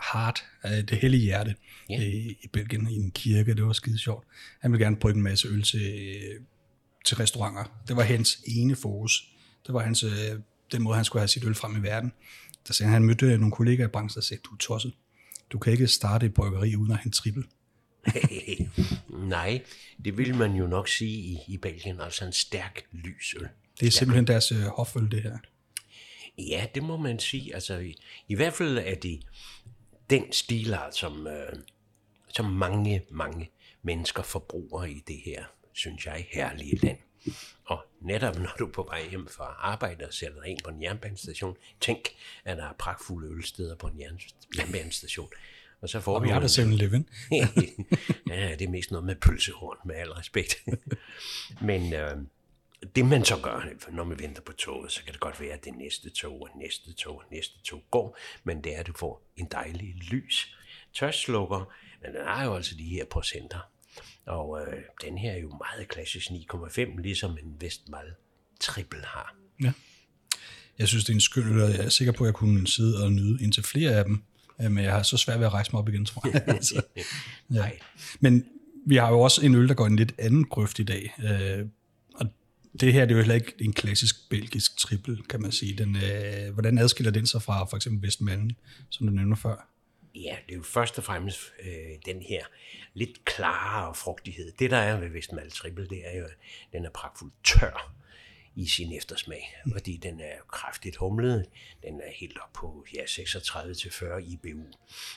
Hart, 0.00 0.44
uh, 0.64 0.70
det 0.70 0.90
hellige 0.98 1.22
hjerte, 1.22 1.54
Ja. 1.90 2.02
i, 2.02 2.38
i 2.42 2.48
Belgien, 2.52 2.90
i 2.90 2.94
en 2.96 3.10
kirke. 3.10 3.54
Det 3.54 3.64
var 3.64 3.72
skide 3.72 3.98
sjovt. 3.98 4.26
Han 4.60 4.72
ville 4.72 4.84
gerne 4.84 4.96
brygge 4.96 5.16
en 5.16 5.22
masse 5.22 5.48
øl 5.48 5.62
til, 5.62 5.82
øh, 5.82 6.40
til 7.06 7.16
restauranter. 7.16 7.64
Det 7.88 7.96
var 7.96 8.02
hans 8.02 8.38
ene 8.46 8.76
fokus. 8.76 9.32
Det 9.66 9.74
var 9.74 9.80
hans, 9.80 10.02
øh, 10.02 10.10
den 10.72 10.82
måde, 10.82 10.96
han 10.96 11.04
skulle 11.04 11.20
have 11.20 11.28
sit 11.28 11.44
øl 11.44 11.54
frem 11.54 11.76
i 11.76 11.82
verden. 11.82 12.12
Der 12.68 12.72
sagde 12.72 12.88
han, 12.88 12.92
han 12.92 13.04
mødte 13.04 13.38
nogle 13.38 13.52
kollegaer 13.52 13.86
i 13.86 13.90
branchen, 13.90 14.14
der 14.14 14.20
sagde, 14.20 14.40
du 14.44 14.50
er 14.54 14.58
tosset. 14.58 14.92
Du 15.52 15.58
kan 15.58 15.72
ikke 15.72 15.86
starte 15.86 16.26
et 16.26 16.34
bryggeri 16.34 16.76
uden 16.76 16.92
at 16.92 16.98
have 16.98 17.06
en 17.06 17.12
trippel. 17.12 17.44
Nej, 19.08 19.62
det 20.04 20.18
vil 20.18 20.34
man 20.34 20.54
jo 20.54 20.66
nok 20.66 20.88
sige 20.88 21.18
i, 21.18 21.38
i 21.48 21.56
Belgien, 21.56 22.00
altså 22.00 22.24
en 22.24 22.32
stærk 22.32 22.82
lysøl. 22.92 23.48
Det 23.80 23.86
er 23.86 23.90
simpelthen 23.90 24.26
deres 24.26 24.52
øh, 24.52 24.62
hoføl, 24.62 25.10
det 25.10 25.22
her. 25.22 25.38
Ja, 26.38 26.66
det 26.74 26.82
må 26.82 26.96
man 26.96 27.18
sige. 27.18 27.54
Altså, 27.54 27.78
i, 27.78 27.96
i 28.28 28.34
hvert 28.34 28.52
fald 28.52 28.78
er 28.78 28.94
det 28.94 29.20
den 30.10 30.32
stilart, 30.32 30.96
som, 30.96 31.26
øh, 31.26 31.52
som 32.28 32.44
mange, 32.44 33.02
mange 33.10 33.50
mennesker 33.82 34.22
forbruger 34.22 34.84
i 34.84 35.02
det 35.08 35.20
her, 35.24 35.44
synes 35.72 36.06
jeg, 36.06 36.26
herlige 36.30 36.76
land. 36.76 36.98
Og 37.64 37.84
netop 38.00 38.38
når 38.38 38.50
du 38.58 38.66
er 38.66 38.72
på 38.72 38.82
vej 38.82 39.08
hjem 39.10 39.28
fra 39.28 39.56
arbejde 39.58 40.06
og 40.06 40.14
sætter 40.14 40.40
dig 40.40 40.50
ind 40.50 40.58
på 40.64 40.70
en 40.70 40.82
jernbanestation, 40.82 41.56
tænk, 41.80 42.08
at 42.44 42.56
der 42.56 42.64
er 42.64 42.72
pragtfulde 42.78 43.28
ølsteder 43.28 43.76
på 43.76 43.86
en 43.86 44.00
jern- 44.00 44.34
jernbanestation. 44.58 45.28
Og 45.82 45.88
så 45.88 46.00
får 46.00 46.14
Og 46.14 46.22
vi 46.22 46.28
har 46.28 46.40
da 46.40 46.46
7-Eleven. 46.46 47.08
ja, 48.28 48.56
det 48.58 48.62
er 48.62 48.68
mest 48.68 48.90
noget 48.90 49.06
med 49.06 49.16
pølsehorn, 49.16 49.76
med 49.84 49.94
al 49.94 50.12
respekt. 50.12 50.64
Men 51.60 51.92
øh, 51.92 52.16
det 52.96 53.06
man 53.06 53.24
så 53.24 53.36
gør, 53.42 53.68
når 53.92 54.04
man 54.04 54.18
venter 54.18 54.42
på 54.42 54.52
toget, 54.52 54.92
så 54.92 55.04
kan 55.04 55.12
det 55.12 55.20
godt 55.20 55.40
være, 55.40 55.52
at 55.52 55.64
det 55.64 55.74
næste 55.74 56.10
tog 56.10 56.42
og 56.42 56.48
næste 56.58 56.92
tog 56.92 57.16
og 57.16 57.24
næste 57.30 57.62
tog 57.64 57.82
går, 57.90 58.18
men 58.44 58.64
det 58.64 58.74
er, 58.74 58.80
at 58.80 58.86
du 58.86 58.92
får 58.96 59.32
en 59.36 59.48
dejlig 59.52 59.94
lys 59.94 60.56
tørstslukker, 60.94 61.72
men 62.02 62.14
den 62.14 62.26
har 62.26 62.44
jo 62.44 62.54
altså 62.56 62.74
de 62.78 62.84
her 62.84 63.04
procenter. 63.04 63.58
Og 64.26 64.60
øh, 64.60 64.82
den 65.02 65.18
her 65.18 65.32
er 65.32 65.38
jo 65.38 65.48
meget 65.48 65.88
klassisk 65.88 66.26
9,5, 66.30 67.00
ligesom 67.00 67.30
en 67.30 67.56
Vestmal 67.60 68.14
triple 68.60 69.04
har. 69.04 69.36
Ja. 69.62 69.72
Jeg 70.78 70.88
synes, 70.88 71.04
det 71.04 71.12
er 71.12 71.16
en 71.16 71.20
skøn 71.20 71.60
og 71.60 71.70
jeg 71.70 71.84
er 71.84 71.88
sikker 71.88 72.12
på, 72.12 72.24
at 72.24 72.26
jeg 72.26 72.34
kunne 72.34 72.66
sidde 72.66 73.04
og 73.04 73.12
nyde 73.12 73.42
indtil 73.42 73.62
flere 73.62 73.90
af 73.90 74.04
dem. 74.04 74.22
Øh, 74.62 74.70
Men 74.70 74.84
jeg 74.84 74.92
har 74.92 75.02
så 75.02 75.16
svært 75.16 75.38
ved 75.38 75.46
at 75.46 75.52
rejse 75.52 75.72
mig 75.72 75.80
op 75.80 75.88
igen, 75.88 76.04
tror 76.04 76.28
jeg. 76.32 76.42
altså, 76.56 76.82
ja. 76.96 77.02
Nej. 77.48 77.78
Men 78.20 78.44
vi 78.86 78.96
har 78.96 79.10
jo 79.10 79.20
også 79.20 79.46
en 79.46 79.54
øl, 79.54 79.68
der 79.68 79.74
går 79.74 79.86
en 79.86 79.96
lidt 79.96 80.14
anden 80.18 80.44
grøft 80.44 80.78
i 80.78 80.84
dag. 80.84 81.14
Øh, 81.18 81.66
og 82.14 82.26
det 82.80 82.92
her 82.92 83.04
det 83.04 83.10
er 83.10 83.16
jo 83.16 83.22
heller 83.22 83.34
ikke 83.34 83.54
en 83.60 83.72
klassisk 83.72 84.30
belgisk 84.30 84.76
triple, 84.76 85.18
kan 85.28 85.42
man 85.42 85.52
sige. 85.52 85.78
Den, 85.78 85.96
øh, 85.96 86.52
hvordan 86.52 86.78
adskiller 86.78 87.12
den 87.12 87.26
sig 87.26 87.42
fra 87.42 87.64
for 87.64 87.76
eksempel 87.76 88.06
Vestmalen, 88.06 88.52
som 88.90 89.06
du 89.06 89.12
nævner 89.12 89.36
før? 89.36 89.66
Ja, 90.14 90.36
det 90.46 90.52
er 90.52 90.56
jo 90.56 90.62
først 90.62 90.98
og 90.98 91.04
fremmest 91.04 91.40
øh, 91.62 92.14
den 92.14 92.22
her 92.22 92.44
lidt 92.94 93.24
klarere 93.24 93.94
frugtighed. 93.94 94.52
Det, 94.58 94.70
der 94.70 94.76
er 94.76 95.00
ved 95.00 95.08
Vestmal 95.08 95.50
Triple, 95.50 95.86
det 95.86 96.02
er 96.04 96.18
jo, 96.18 96.24
at 96.24 96.36
den 96.72 96.84
er 96.84 96.90
pragtfuldt 96.90 97.34
tør 97.44 97.94
i 98.56 98.66
sin 98.68 98.92
eftersmag, 98.92 99.56
fordi 99.72 99.96
den 99.96 100.20
er 100.20 100.34
kraftigt 100.48 100.96
humlet. 100.96 101.46
Den 101.82 102.00
er 102.00 102.12
helt 102.14 102.38
op 102.38 102.52
på 102.52 102.86
ja, 102.94 103.02
36-40 103.04 104.18
IBU. 104.18 104.64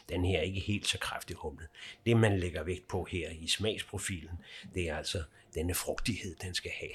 Den 0.10 0.26
her 0.26 0.38
er 0.38 0.42
ikke 0.42 0.60
helt 0.60 0.88
så 0.88 0.98
kraftigt 0.98 1.40
humlet. 1.40 1.68
Det, 2.06 2.18
man 2.18 2.40
lægger 2.40 2.64
vægt 2.64 2.88
på 2.88 3.04
her 3.04 3.30
i 3.30 3.48
smagsprofilen, 3.48 4.40
det 4.74 4.90
er 4.90 4.98
altså 4.98 5.24
denne 5.54 5.74
frugtighed, 5.74 6.36
den 6.36 6.54
skal 6.54 6.72
have. 6.80 6.92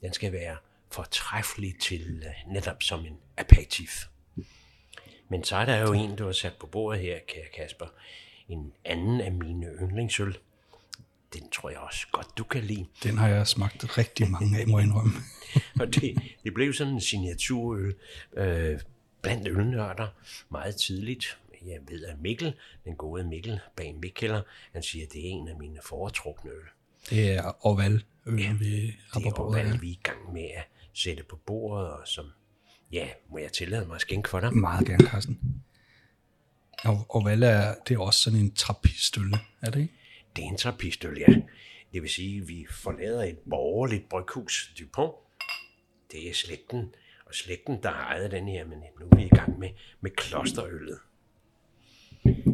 Den 0.00 0.12
skal 0.12 0.32
være 0.32 0.56
fortræffelig 0.90 1.78
til 1.80 2.24
øh, 2.26 2.52
netop 2.52 2.82
som 2.82 3.06
en 3.06 3.18
aperitif. 3.36 4.06
Men 5.28 5.44
så 5.44 5.56
er 5.56 5.64
der 5.64 5.78
jo 5.78 5.92
en, 5.92 6.16
du 6.16 6.24
har 6.24 6.32
sat 6.32 6.56
på 6.60 6.66
bordet 6.66 7.00
her, 7.00 7.18
kære 7.28 7.46
Kasper. 7.54 7.86
En 8.48 8.72
anden 8.84 9.20
af 9.20 9.32
mine 9.32 9.66
yndlingsøl. 9.66 10.38
Den 11.32 11.50
tror 11.50 11.70
jeg 11.70 11.78
også 11.78 12.06
godt, 12.12 12.38
du 12.38 12.44
kan 12.44 12.62
lide. 12.64 12.86
Den 13.02 13.18
har 13.18 13.28
jeg 13.28 13.46
smagt 13.46 13.98
rigtig 13.98 14.30
mange 14.30 14.58
af, 14.60 14.66
må 14.68 14.78
jeg 14.78 14.86
indrømme. 14.86 15.12
Og 15.80 15.94
det, 15.94 16.18
det 16.44 16.54
blev 16.54 16.72
sådan 16.72 16.92
en 16.92 17.00
signaturøl 17.00 17.94
øh, 18.36 18.80
blandt 19.22 19.48
ølnørder 19.48 20.08
meget 20.50 20.76
tidligt. 20.76 21.38
Jeg 21.66 21.78
ved, 21.88 22.04
at 22.04 22.20
Mikkel, 22.20 22.54
den 22.84 22.96
gode 22.96 23.24
Mikkel 23.24 23.60
bag 23.76 23.94
Mikkeller, 23.94 24.42
han 24.72 24.82
siger, 24.82 25.06
at 25.06 25.12
det 25.12 25.20
er 25.20 25.30
en 25.30 25.48
af 25.48 25.56
mine 25.56 25.78
foretrukne 25.84 26.50
øl. 26.50 26.64
Det 27.10 27.30
er 27.32 27.66
Orval, 27.66 28.04
øl, 28.26 28.40
ja, 28.40 28.52
vi 28.52 28.96
har 29.12 29.20
Det 29.20 29.34
på 29.36 29.54
er 29.54 29.62
her. 29.62 29.78
vi 29.78 29.88
er 29.88 29.92
i 29.92 30.00
gang 30.02 30.32
med 30.32 30.48
at 30.56 30.64
sætte 30.94 31.22
på 31.22 31.36
bordet, 31.46 31.90
og 31.90 32.08
som, 32.08 32.26
ja, 32.92 33.08
må 33.30 33.38
jeg 33.38 33.52
tillade 33.52 33.86
mig 33.86 33.94
at 33.94 34.00
skænke 34.00 34.28
for 34.28 34.40
dig? 34.40 34.54
Meget 34.54 34.86
gerne, 34.86 35.06
Carsten. 35.06 35.62
Og 36.84 37.06
Orval 37.08 37.42
er, 37.42 37.74
det 37.88 37.94
er 37.94 37.98
også 37.98 38.20
sådan 38.20 38.38
en 38.38 38.54
trappistølle, 38.54 39.38
er 39.60 39.70
det 39.70 39.80
ikke? 39.80 39.94
Det 40.36 40.44
er 40.44 40.48
en 40.48 40.56
trappistøl, 40.56 41.18
ja. 41.18 41.34
Det 41.92 42.02
vil 42.02 42.10
sige, 42.10 42.40
at 42.40 42.48
vi 42.48 42.66
forlader 42.70 43.22
et 43.22 43.38
borgerligt 43.50 44.08
bryghus, 44.08 44.74
Dupont. 44.78 45.14
Det 46.12 46.28
er 46.28 46.34
slægten, 46.34 46.94
og 47.26 47.34
slægten, 47.34 47.82
der 47.82 47.90
har 47.90 48.04
ejet 48.04 48.30
den 48.30 48.48
her, 48.48 48.66
men 48.66 48.78
nu 49.00 49.06
er 49.12 49.16
vi 49.16 49.24
i 49.24 49.28
gang 49.28 49.58
med, 49.58 49.68
med 50.00 50.10
klosterøllet. 50.10 50.98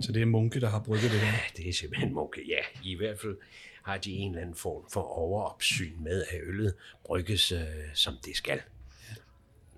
Så 0.00 0.12
det 0.12 0.22
er 0.22 0.26
Munke, 0.26 0.60
der 0.60 0.68
har 0.68 0.80
brygget 0.80 1.10
det 1.10 1.20
her. 1.20 1.38
Det 1.56 1.68
er 1.68 1.72
simpelthen 1.72 2.14
munke. 2.14 2.44
Ja, 2.48 2.58
i 2.84 2.96
hvert 2.96 3.20
fald 3.20 3.36
har 3.82 3.98
de 3.98 4.12
en 4.12 4.30
eller 4.30 4.42
anden 4.42 4.56
form 4.56 4.90
for 4.92 5.00
overopsyn 5.00 6.02
med, 6.02 6.24
at 6.30 6.40
øllet 6.42 6.74
brygges, 7.04 7.52
øh, 7.52 7.60
som 7.94 8.14
det 8.24 8.36
skal. 8.36 8.60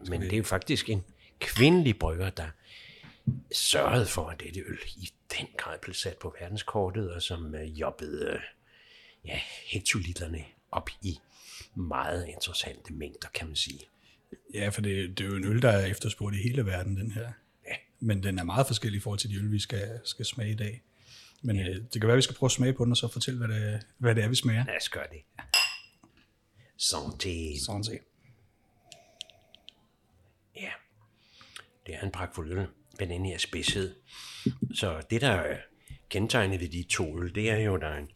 Men 0.08 0.20
det 0.20 0.38
er 0.38 0.42
faktisk 0.42 0.90
en 0.90 1.04
kvindelig 1.40 1.98
brygger, 1.98 2.30
der 2.30 2.48
sørgede 3.52 4.06
for, 4.06 4.28
at 4.28 4.40
dette 4.40 4.60
øl 4.60 4.78
i 4.96 5.10
den 5.38 5.46
grad 5.56 5.78
blev 5.78 5.94
sat 5.94 6.16
på 6.16 6.34
verdenskortet, 6.40 7.12
og 7.12 7.22
som 7.22 7.54
øh, 7.54 7.80
jobbede 7.80 8.30
øh, 8.30 8.40
ja, 9.24 9.40
hektoliterne 9.66 10.44
op 10.70 10.90
i 11.02 11.18
meget 11.74 12.26
interessante 12.26 12.92
mængder, 12.92 13.28
kan 13.34 13.46
man 13.46 13.56
sige. 13.56 13.80
Ja, 14.54 14.68
for 14.68 14.80
det, 14.80 15.18
det 15.18 15.24
er 15.24 15.28
jo 15.28 15.36
en 15.36 15.44
øl, 15.44 15.62
der 15.62 15.70
er 15.70 15.86
efterspurgt 15.86 16.36
i 16.36 16.42
hele 16.42 16.66
verden, 16.66 16.96
den 16.96 17.10
her. 17.10 17.32
Ja. 17.66 17.74
Men 18.00 18.22
den 18.22 18.38
er 18.38 18.44
meget 18.44 18.66
forskellig 18.66 18.98
i 18.98 19.00
forhold 19.00 19.18
til 19.18 19.30
de 19.30 19.36
øl, 19.36 19.52
vi 19.52 19.58
skal, 19.58 20.00
skal 20.04 20.24
smage 20.24 20.50
i 20.50 20.56
dag. 20.56 20.82
Men 21.42 21.56
ja. 21.56 21.68
øh, 21.68 21.76
det 21.76 21.92
kan 21.92 22.02
være, 22.02 22.12
at 22.12 22.16
vi 22.16 22.22
skal 22.22 22.36
prøve 22.36 22.48
at 22.48 22.52
smage 22.52 22.72
på 22.72 22.84
den, 22.84 22.92
og 22.92 22.96
så 22.96 23.08
fortælle, 23.08 23.46
hvad 23.46 23.48
det, 23.48 23.86
hvad 23.98 24.14
det 24.14 24.24
er, 24.24 24.28
vi 24.28 24.34
smager. 24.34 24.64
Lad 24.66 24.76
os 24.76 24.88
gøre 24.88 25.06
det. 25.10 25.22
Santé. 26.82 27.64
Sådan 27.64 27.84
set. 27.84 28.00
Ja, 30.56 30.70
det 31.86 31.94
er 31.94 32.00
en 32.00 32.10
pragtfuld 32.10 32.52
øl 32.52 32.66
med 33.00 33.08
den 33.08 33.26
her 33.26 33.38
spidshed. 33.38 33.94
Så 34.74 35.02
det, 35.10 35.20
der 35.20 35.30
er 35.30 35.56
kendetegnet 36.08 36.60
ved 36.60 36.68
de 36.68 36.82
to 36.82 37.20
øl, 37.20 37.34
det 37.34 37.50
er 37.50 37.58
jo, 37.58 37.76
der 37.76 37.86
er 37.86 37.98
en, 37.98 38.08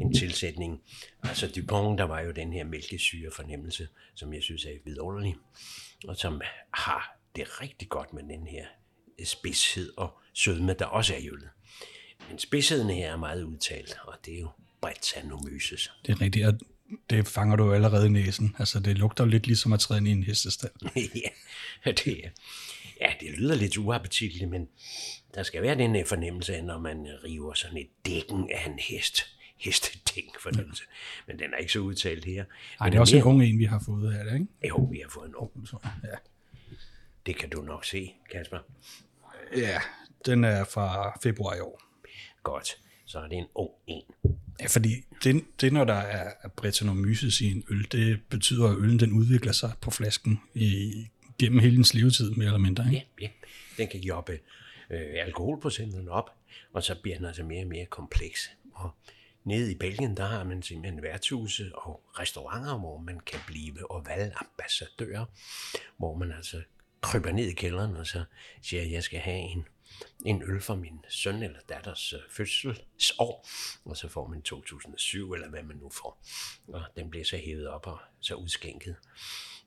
en 0.00 0.14
tilsætning. 0.14 0.80
Altså 1.22 1.48
Dupont, 1.56 1.98
der 1.98 2.04
var 2.04 2.20
jo 2.20 2.30
den 2.30 2.52
her 2.52 2.64
mælkesyre 2.64 3.30
fornemmelse, 3.36 3.88
som 4.14 4.34
jeg 4.34 4.42
synes 4.42 4.64
er 4.64 4.70
vidunderlig, 4.84 5.36
og 6.08 6.16
som 6.16 6.40
har 6.74 7.18
det 7.36 7.60
rigtig 7.60 7.88
godt 7.88 8.12
med 8.12 8.22
den 8.22 8.46
her 8.46 8.66
spidshed 9.24 9.92
og 9.96 10.18
sødme, 10.34 10.74
der 10.78 10.84
også 10.84 11.14
er 11.14 11.18
i 11.18 11.28
øllet. 11.28 11.48
Men 12.28 12.38
spidsheden 12.38 12.90
her 12.90 13.12
er 13.12 13.16
meget 13.16 13.42
udtalt, 13.42 13.96
og 14.04 14.14
det 14.24 14.34
er 14.34 14.40
jo 14.40 14.50
Brettanomyces. 14.80 15.92
Det 16.06 16.12
er 16.12 16.20
rigtigt, 16.20 16.46
og 16.46 16.54
det 17.10 17.28
fanger 17.28 17.56
du 17.56 17.72
allerede 17.72 18.06
i 18.06 18.10
næsen. 18.10 18.56
Altså, 18.58 18.80
det 18.80 18.98
lugter 18.98 19.24
lidt 19.24 19.46
ligesom 19.46 19.72
at 19.72 19.80
træde 19.80 19.98
ind 19.98 20.08
i 20.08 20.10
en 20.10 20.24
hestestald. 20.24 20.72
ja, 21.84 21.92
det 21.92 22.24
er, 22.24 22.30
ja, 23.08 23.12
det 23.20 23.30
lyder 23.38 23.54
lidt 23.54 23.76
uappetitligt, 23.78 24.50
men 24.50 24.68
der 25.34 25.42
skal 25.42 25.62
være 25.62 25.74
den 25.78 25.94
her 25.94 26.04
fornemmelse 26.04 26.54
af, 26.56 26.64
når 26.64 26.78
man 26.78 27.06
river 27.24 27.54
sådan 27.54 27.76
et 27.78 27.88
dækken 28.06 28.50
af 28.54 28.66
en 28.66 28.78
hest. 28.78 29.22
Hestedæk 29.56 30.24
fornemmelse. 30.40 30.82
Men 31.26 31.38
den 31.38 31.52
er 31.52 31.56
ikke 31.56 31.72
så 31.72 31.78
udtalt 31.78 32.24
her. 32.24 32.44
Nej, 32.80 32.86
Men 32.86 32.92
det 32.92 32.96
er 32.96 33.00
også 33.00 33.16
en 33.16 33.20
mere- 33.20 33.26
ung 33.34 33.44
en, 33.44 33.58
vi 33.58 33.64
har 33.64 33.82
fået 33.86 34.12
her, 34.14 34.34
ikke? 34.34 34.46
Jo, 34.68 34.76
vi 34.76 34.98
har 35.04 35.10
fået 35.10 35.28
en 35.28 35.34
ung. 35.34 35.50
Ja. 35.82 36.08
Det 37.26 37.36
kan 37.36 37.50
du 37.50 37.62
nok 37.62 37.84
se, 37.84 38.12
Kasper. 38.32 38.58
ja, 39.56 39.80
den 40.26 40.44
er 40.44 40.64
fra 40.64 41.18
februar 41.22 41.54
i 41.54 41.60
år. 41.60 41.82
Godt. 42.42 42.68
Så 43.06 43.18
er 43.18 43.28
det 43.28 43.38
en 43.38 43.46
ung 43.54 43.70
en. 43.86 44.02
Ja, 44.60 44.66
fordi 44.66 44.90
det, 45.24 45.44
det 45.60 45.72
når 45.72 45.84
der 45.84 45.94
er 45.94 46.48
Brettanomyces 46.56 47.40
i 47.40 47.50
en 47.50 47.64
øl, 47.70 47.86
det 47.92 48.20
betyder, 48.30 48.68
at 48.68 48.76
øllen 48.78 49.00
den 49.00 49.12
udvikler 49.12 49.52
sig 49.52 49.72
på 49.80 49.90
flasken 49.90 50.40
i, 50.54 50.92
gennem 51.42 51.58
hele 51.58 51.76
dens 51.76 51.94
levetid, 51.94 52.30
mere 52.30 52.46
eller 52.46 52.58
mindre. 52.58 52.84
Ikke? 52.84 53.06
Ja, 53.20 53.26
ja. 53.26 53.28
Den 53.76 53.88
kan 53.88 54.00
jobbe 54.00 54.32
øh, 54.90 55.14
alkoholprocenten 55.26 56.08
op, 56.08 56.30
og 56.72 56.82
så 56.82 56.94
bliver 57.02 57.16
den 57.16 57.26
altså 57.26 57.42
mere 57.42 57.62
og 57.62 57.68
mere 57.68 57.86
kompleks. 57.86 58.50
Og 58.74 58.90
nede 59.44 59.72
i 59.72 59.74
Belgien, 59.74 60.16
der 60.16 60.26
har 60.26 60.44
man 60.44 60.62
simpelthen 60.62 61.02
værtshuse 61.02 61.70
og 61.74 62.02
restauranter, 62.18 62.78
hvor 62.78 62.98
man 62.98 63.20
kan 63.20 63.40
blive 63.46 63.90
Oval-ambassadør, 63.90 65.24
hvor 65.96 66.14
man 66.14 66.32
altså 66.32 66.62
kryber 67.00 67.32
ned 67.32 67.46
i 67.46 67.54
kælderen 67.54 67.96
og 67.96 68.06
så 68.06 68.24
siger, 68.62 68.82
at 68.82 68.90
jeg 68.90 69.02
skal 69.02 69.20
have 69.20 69.38
en, 69.38 69.66
en 70.26 70.42
øl 70.42 70.60
for 70.60 70.74
min 70.74 71.04
søn 71.08 71.42
eller 71.42 71.58
datters 71.68 72.12
øh, 72.12 72.20
fødselsår, 72.30 73.48
og 73.84 73.96
så 73.96 74.08
får 74.08 74.26
man 74.26 74.42
2007, 74.42 75.32
eller 75.32 75.48
hvad 75.48 75.62
man 75.62 75.76
nu 75.76 75.90
får. 75.90 76.22
Og 76.68 76.82
den 76.96 77.10
bliver 77.10 77.24
så 77.24 77.36
hævet 77.36 77.68
op 77.68 77.86
og 77.86 77.98
så 78.20 78.34
udskænket 78.34 78.96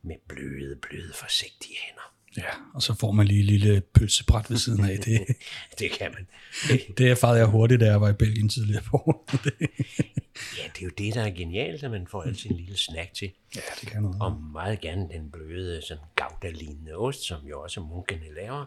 med 0.05 0.15
bløde, 0.27 0.75
bløde, 0.75 1.13
forsigtige 1.13 1.75
hænder. 1.87 2.01
Ja, 2.37 2.53
og 2.73 2.81
så 2.83 2.93
får 2.99 3.11
man 3.11 3.27
lige 3.27 3.39
et 3.39 3.45
lille 3.45 3.81
pølsebræt 3.93 4.49
ved 4.49 4.57
siden 4.57 4.85
af. 4.85 4.97
Det, 4.99 5.25
Det 5.79 5.91
kan 5.91 6.11
man. 6.13 6.27
det 6.97 7.11
erfarede 7.11 7.37
jeg 7.39 7.47
hurtigt, 7.47 7.81
da 7.81 7.85
jeg 7.85 8.01
var 8.01 8.09
i 8.09 8.13
Belgien 8.13 8.49
tidligere 8.49 8.83
på. 8.83 8.97
året. 8.97 9.51
Ja, 10.57 10.63
det 10.75 10.81
er 10.81 10.85
jo 10.85 10.91
det, 10.97 11.13
der 11.15 11.21
er 11.23 11.29
genialt, 11.31 11.83
at 11.83 11.91
man 11.91 12.07
får 12.07 12.21
altid 12.23 12.49
en 12.51 12.57
lille 12.57 12.77
snack 12.77 13.13
til. 13.13 13.31
ja, 13.55 13.61
det 13.81 13.89
kan 13.89 14.01
noget. 14.01 14.21
Og 14.21 14.41
meget 14.41 14.81
gerne 14.81 15.09
den 15.13 15.31
bløde, 15.31 15.81
sådan 15.81 16.03
gouda-lignende 16.15 16.95
ost, 16.95 17.23
som 17.23 17.47
jo 17.47 17.61
også 17.61 17.81
munkene 17.81 18.35
laver. 18.35 18.65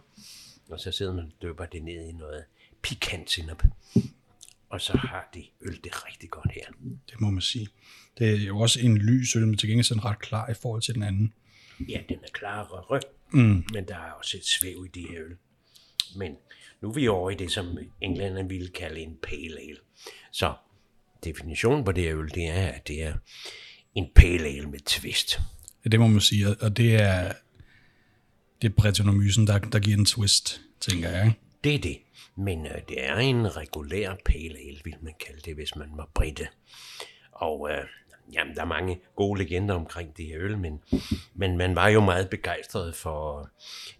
Og 0.70 0.80
så 0.80 0.92
sidder 0.92 1.14
man 1.14 1.24
og 1.24 1.30
døber 1.42 1.66
det 1.66 1.82
ned 1.82 2.08
i 2.08 2.12
noget 2.12 2.44
pikant 2.82 3.30
sinop. 3.30 3.62
Og 4.70 4.80
så 4.80 4.96
har 4.96 5.30
de 5.34 5.44
øl 5.62 5.80
det 5.84 6.06
rigtig 6.06 6.30
godt 6.30 6.52
her. 6.54 6.64
Det 7.10 7.20
må 7.20 7.30
man 7.30 7.40
sige. 7.42 7.68
Det 8.18 8.28
er 8.30 8.36
jo 8.36 8.58
også 8.58 8.80
en 8.80 8.98
lys 8.98 9.36
øl, 9.36 9.46
men 9.46 9.56
til 9.56 9.68
gengæld 9.68 9.84
sådan 9.84 10.04
ret 10.04 10.18
klar 10.18 10.50
i 10.50 10.54
forhold 10.62 10.82
til 10.82 10.94
den 10.94 11.02
anden. 11.02 11.32
Ja, 11.88 12.00
den 12.08 12.16
er 12.22 12.28
klar 12.32 12.62
og 12.62 12.90
rød, 12.90 13.00
mm. 13.32 13.64
men 13.72 13.88
der 13.88 13.94
er 13.94 14.10
også 14.10 14.36
et 14.36 14.44
svæv 14.46 14.86
i 14.86 15.00
de 15.00 15.06
her 15.08 15.20
øl. 15.24 15.36
Men 16.16 16.32
nu 16.82 16.88
er 16.88 16.92
vi 16.94 17.08
over 17.08 17.30
i 17.30 17.34
det, 17.34 17.50
som 17.52 17.78
englænderne 18.00 18.48
ville 18.48 18.68
kalde 18.68 19.00
en 19.00 19.16
pale 19.22 19.60
ale. 19.60 19.76
Så 20.32 20.54
definitionen 21.24 21.84
på 21.84 21.92
det 21.92 22.04
her 22.04 22.18
øl, 22.18 22.30
det 22.34 22.46
er, 22.48 22.66
at 22.66 22.88
det 22.88 23.02
er 23.02 23.14
en 23.94 24.06
pale 24.14 24.46
ale 24.48 24.66
med 24.70 24.78
twist. 24.86 25.40
Ja, 25.84 25.88
det 25.90 26.00
må 26.00 26.06
man 26.06 26.20
sige, 26.20 26.48
og- 26.48 26.76
det 26.76 26.94
er, 26.94 27.32
det 28.62 28.70
er 28.70 28.74
der, 29.46 29.58
der 29.58 29.78
giver 29.78 29.96
en 29.96 30.04
twist, 30.04 30.60
tænker 30.80 31.08
jeg. 31.10 31.32
Det 31.64 31.74
er 31.74 31.78
det. 31.78 31.98
Men 32.36 32.66
øh, 32.66 32.78
det 32.88 33.04
er 33.04 33.16
en 33.16 33.56
regulær 33.56 34.14
pale 34.24 34.58
ale, 34.58 34.80
vil 34.84 34.96
man 35.00 35.14
kalde 35.26 35.40
det, 35.40 35.54
hvis 35.54 35.76
man 35.76 35.88
var 35.92 36.08
britte. 36.14 36.48
Og 37.32 37.70
øh, 37.70 37.84
jamen, 38.32 38.54
der 38.54 38.60
er 38.62 38.66
mange 38.66 39.00
gode 39.16 39.38
legender 39.38 39.74
omkring 39.74 40.16
det 40.16 40.26
her 40.26 40.38
øl, 40.40 40.58
men, 40.58 40.80
men 41.34 41.56
man 41.56 41.76
var 41.76 41.88
jo 41.88 42.00
meget 42.00 42.30
begejstret 42.30 42.94
for 42.94 43.50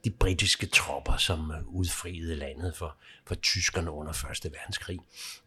de 0.04 0.10
britiske 0.10 0.66
tropper, 0.66 1.16
som 1.16 1.50
øh, 1.50 1.68
udfriede 1.68 2.36
landet 2.36 2.76
for, 2.76 2.96
for 3.26 3.34
tyskerne 3.34 3.90
under 3.90 4.12
1. 4.44 4.52
verdenskrig, 4.52 4.98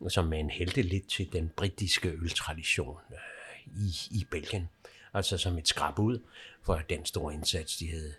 som 0.09 0.25
man 0.25 0.49
hældte 0.49 0.81
lidt 0.81 1.09
til 1.09 1.33
den 1.33 1.51
britiske 1.57 2.09
øltradition 2.09 2.97
øh, 3.11 3.17
i, 3.65 4.19
i 4.19 4.27
Belgien. 4.31 4.69
Altså 5.13 5.37
som 5.37 5.57
et 5.57 5.67
skrab 5.67 5.99
ud 5.99 6.19
for 6.63 6.81
den 6.89 7.05
store 7.05 7.33
indsats, 7.33 7.77
de, 7.77 7.89
havde, 7.89 8.13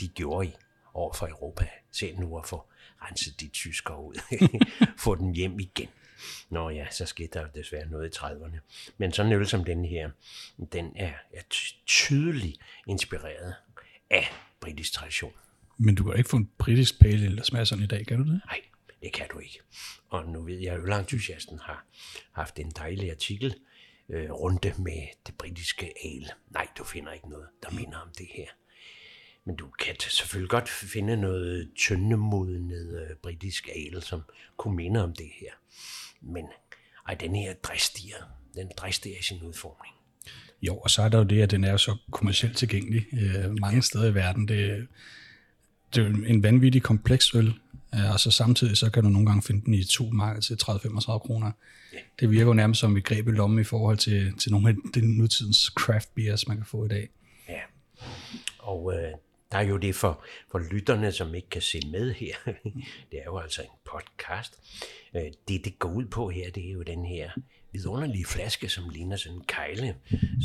de 0.00 0.08
gjorde 0.08 0.46
i 0.46 0.54
over 0.94 1.12
for 1.12 1.26
Europa. 1.26 1.68
Se 1.92 2.14
nu 2.18 2.38
at 2.38 2.46
få 2.46 2.64
renset 3.06 3.40
de 3.40 3.48
tyskere 3.48 4.02
ud. 4.02 4.14
få 5.04 5.14
dem 5.14 5.32
hjem 5.32 5.60
igen. 5.60 5.88
Nå 6.50 6.70
ja, 6.70 6.86
så 6.90 7.06
skete 7.06 7.38
der 7.38 7.46
desværre 7.46 7.86
noget 7.86 8.14
i 8.14 8.18
30'erne. 8.18 8.58
Men 8.98 9.12
sådan 9.12 9.32
en 9.32 9.38
øl 9.38 9.46
som 9.46 9.64
den 9.64 9.84
her, 9.84 10.10
den 10.72 10.92
er, 10.96 11.12
er 11.32 11.42
tydeligt 11.86 12.58
inspireret 12.86 13.54
af 14.10 14.32
britisk 14.60 14.92
tradition. 14.92 15.32
Men 15.78 15.94
du 15.94 16.04
kan 16.04 16.16
ikke 16.16 16.30
få 16.30 16.36
en 16.36 16.50
britisk 16.58 17.00
pale 17.00 17.24
ale, 17.24 17.36
der 17.36 17.42
smager 17.42 17.64
sådan 17.64 17.84
i 17.84 17.86
dag, 17.86 18.06
kan 18.06 18.18
du 18.18 18.24
det? 18.24 18.40
Nej, 18.46 18.60
det 19.02 19.12
kan 19.12 19.26
du 19.32 19.38
ikke. 19.38 19.60
Og 20.08 20.28
nu 20.28 20.42
ved 20.42 20.58
jeg, 20.58 20.74
at 20.74 20.80
ølentusiasten 20.80 21.58
har 21.58 21.84
haft 22.32 22.58
en 22.58 22.70
dejlig 22.70 23.10
artikel 23.10 23.54
øh, 24.08 24.30
runde 24.30 24.74
med 24.78 25.06
det 25.26 25.34
britiske 25.34 25.92
ale. 26.04 26.28
Nej, 26.50 26.68
du 26.78 26.84
finder 26.84 27.12
ikke 27.12 27.28
noget, 27.28 27.46
der 27.62 27.70
minder 27.70 27.98
om 27.98 28.08
det 28.18 28.26
her. 28.34 28.46
Men 29.46 29.56
du 29.56 29.66
kan 29.78 29.94
selvfølgelig 30.00 30.50
godt 30.50 30.68
finde 30.68 31.16
noget 31.16 31.70
tyndemodnet 31.74 33.00
øh, 33.00 33.16
britisk 33.22 33.68
ale, 33.76 34.02
som 34.02 34.22
kunne 34.56 34.76
minde 34.76 35.04
om 35.04 35.12
det 35.12 35.26
her. 35.40 35.50
Men 36.20 36.44
ej, 37.08 37.14
den 37.14 37.36
her 37.36 37.54
dristiger, 37.54 38.16
den 38.54 38.70
dristiger 38.76 39.18
i 39.18 39.22
sin 39.22 39.42
udformning. 39.42 39.94
Jo, 40.62 40.76
og 40.76 40.90
så 40.90 41.02
er 41.02 41.08
der 41.08 41.18
jo 41.18 41.24
det, 41.24 41.42
at 41.42 41.50
den 41.50 41.64
er 41.64 41.76
så 41.76 41.96
kommercielt 42.10 42.56
tilgængelig 42.56 43.06
øh, 43.12 43.60
mange 43.60 43.82
steder 43.82 44.10
i 44.10 44.14
verden. 44.14 44.48
Det, 44.48 44.88
det 45.94 46.04
er 46.04 46.08
en 46.08 46.42
vanvittig 46.42 46.82
kompleks 46.82 47.34
øl, 47.34 47.54
øh, 47.94 48.12
og 48.12 48.20
så 48.20 48.30
samtidig 48.30 48.76
så 48.76 48.90
kan 48.90 49.02
du 49.02 49.08
nogle 49.08 49.26
gange 49.26 49.42
finde 49.42 49.64
den 49.64 49.74
i 49.74 49.84
to 49.84 50.10
marked 50.10 50.42
til 50.42 50.54
30-35 50.62 51.18
kroner. 51.18 51.52
Ja. 51.92 51.98
Det 52.20 52.30
virker 52.30 52.46
jo 52.46 52.52
nærmest 52.52 52.80
som 52.80 52.96
et 52.96 53.04
greb 53.04 53.28
i 53.28 53.30
lommen 53.30 53.60
i 53.60 53.64
forhold 53.64 53.96
til, 53.96 54.38
til 54.38 54.52
nogle 54.52 54.68
af 54.68 54.74
de 54.94 55.18
nutidens 55.18 55.58
craft 55.58 56.14
beers, 56.14 56.48
man 56.48 56.56
kan 56.56 56.66
få 56.66 56.84
i 56.84 56.88
dag. 56.88 57.08
Ja, 57.48 57.60
og 58.58 58.92
øh, 58.94 59.12
der 59.52 59.58
er 59.58 59.62
jo 59.62 59.76
det 59.76 59.94
for, 59.94 60.24
for 60.50 60.58
lytterne, 60.58 61.12
som 61.12 61.34
ikke 61.34 61.50
kan 61.50 61.62
se 61.62 61.80
med 61.90 62.14
her. 62.14 62.34
det 63.10 63.18
er 63.18 63.24
jo 63.24 63.38
altså 63.38 63.62
en 63.62 63.68
podcast. 63.84 64.58
Øh, 65.16 65.22
det, 65.48 65.64
det 65.64 65.78
går 65.78 65.92
ud 65.92 66.04
på 66.04 66.28
her, 66.30 66.50
det 66.50 66.68
er 66.68 66.72
jo 66.72 66.82
den 66.82 67.04
her 67.04 67.30
vidunderlige 67.72 68.24
flaske, 68.24 68.68
som 68.68 68.88
ligner 68.88 69.16
sådan 69.16 69.38
en 69.38 69.44
kejle, 69.44 69.96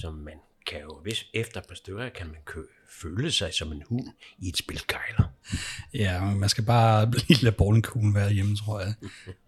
som 0.02 0.14
man 0.14 0.38
kan 0.66 0.82
jo, 0.82 1.00
hvis 1.04 1.26
efter 1.34 1.60
et 1.60 1.68
par 1.68 1.76
stykker, 1.76 2.10
kan 2.10 2.28
man 2.28 2.38
kø, 2.46 2.62
føle 2.90 3.32
sig 3.32 3.54
som 3.54 3.72
en 3.72 3.84
hund 3.90 4.08
i 4.40 4.50
et 4.50 4.58
spil 4.58 4.82
kejler. 4.88 5.34
Ja, 5.94 6.24
man 6.24 6.50
skal 6.50 6.64
bare 6.64 7.12
lige 7.12 7.44
lade 7.44 7.56
bowlingkuglen 7.56 8.16
være 8.16 8.34
hjemme, 8.34 8.56
tror 8.56 8.80
jeg. 8.80 8.94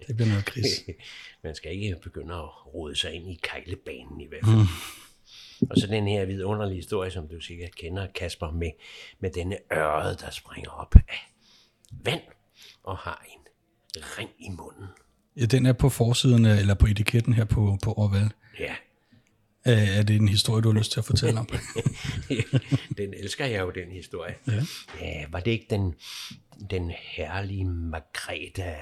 Det 0.08 0.16
bliver 0.16 0.30
noget 0.30 0.46
gris. 0.46 0.66
man 1.44 1.56
skal 1.56 1.72
ikke 1.72 1.96
begynde 2.04 2.34
at 2.34 2.74
rode 2.74 2.96
sig 2.96 3.14
ind 3.14 3.32
i 3.32 3.40
kejlebanen 3.44 4.22
i 4.22 4.28
hvert 4.28 4.46
fald. 4.46 4.58
Mm. 4.58 4.68
Og 5.70 5.78
så 5.78 5.88
den 5.88 6.08
her 6.08 6.26
vidunderlige 6.26 6.76
historie, 6.76 7.12
som 7.12 7.28
du 7.28 7.40
sikkert 7.40 7.76
kender, 7.76 8.08
Kasper, 8.16 8.52
med, 8.52 8.72
med 9.20 9.32
denne 9.32 9.58
ørred, 9.74 10.16
der 10.16 10.30
springer 10.32 10.70
op 10.70 10.96
af 10.96 11.32
vand 11.92 12.22
og 12.84 12.98
har 12.98 13.26
en 13.30 13.48
ring 13.96 14.30
i 14.40 14.50
munden. 14.50 14.88
Ja, 15.38 15.46
den 15.46 15.66
er 15.66 15.74
på 15.74 15.90
forsiden, 15.90 16.46
eller 16.46 16.74
på 16.74 16.86
etiketten 16.86 17.34
her 17.34 17.46
på, 17.46 17.78
på 17.84 17.94
Orval. 17.94 18.32
Ja. 18.60 18.76
Er 19.66 20.04
det 20.04 20.16
en 20.16 20.28
historie, 20.28 20.62
du 20.62 20.72
har 20.72 20.80
lyst 20.80 20.92
til 20.92 21.00
at 21.00 21.06
fortælle 21.06 21.40
om? 21.40 21.48
den 22.98 23.14
elsker 23.14 23.46
jeg 23.46 23.62
jo, 23.62 23.70
den 23.70 23.92
historie. 23.92 24.36
Ja. 24.48 24.64
ja 25.02 25.26
var 25.30 25.40
det 25.40 25.52
ikke 25.52 25.68
den, 25.70 25.94
den 26.70 26.92
herlige 26.98 27.66
Margrethe... 27.66 28.76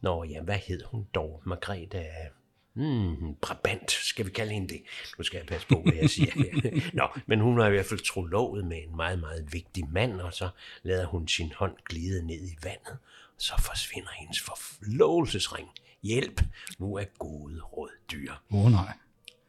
Nå 0.00 0.24
ja, 0.24 0.42
hvad 0.42 0.58
hed 0.66 0.80
hun 0.84 1.06
dog? 1.14 1.42
Margrethe 1.46 2.04
Hmm, 2.72 3.34
Brabant, 3.42 3.90
skal 3.90 4.26
vi 4.26 4.30
kalde 4.30 4.52
hende 4.52 4.68
det? 4.68 4.82
Nu 5.18 5.24
skal 5.24 5.38
jeg 5.38 5.46
passe 5.46 5.68
på, 5.68 5.82
hvad 5.82 5.92
jeg 5.92 6.10
siger. 6.10 6.32
Nå, 6.98 7.08
men 7.26 7.40
hun 7.40 7.56
var 7.56 7.66
i 7.66 7.70
hvert 7.70 7.86
fald 7.86 8.00
trolovet 8.00 8.64
med 8.64 8.82
en 8.82 8.96
meget, 8.96 9.18
meget 9.18 9.52
vigtig 9.52 9.84
mand, 9.92 10.20
og 10.20 10.34
så 10.34 10.48
lader 10.82 11.06
hun 11.06 11.28
sin 11.28 11.52
hånd 11.52 11.76
glide 11.88 12.26
ned 12.26 12.48
i 12.48 12.56
vandet, 12.62 12.98
så 13.38 13.52
forsvinder 13.58 14.10
hendes 14.18 14.40
forlovelsesring. 14.40 15.68
Hjælp, 16.02 16.40
nu 16.78 16.94
er 16.96 17.04
gode 17.18 17.60
råd 17.60 17.90
dyr. 18.12 18.32
Åh 18.50 18.64
oh, 18.64 18.70
nej. 18.70 18.92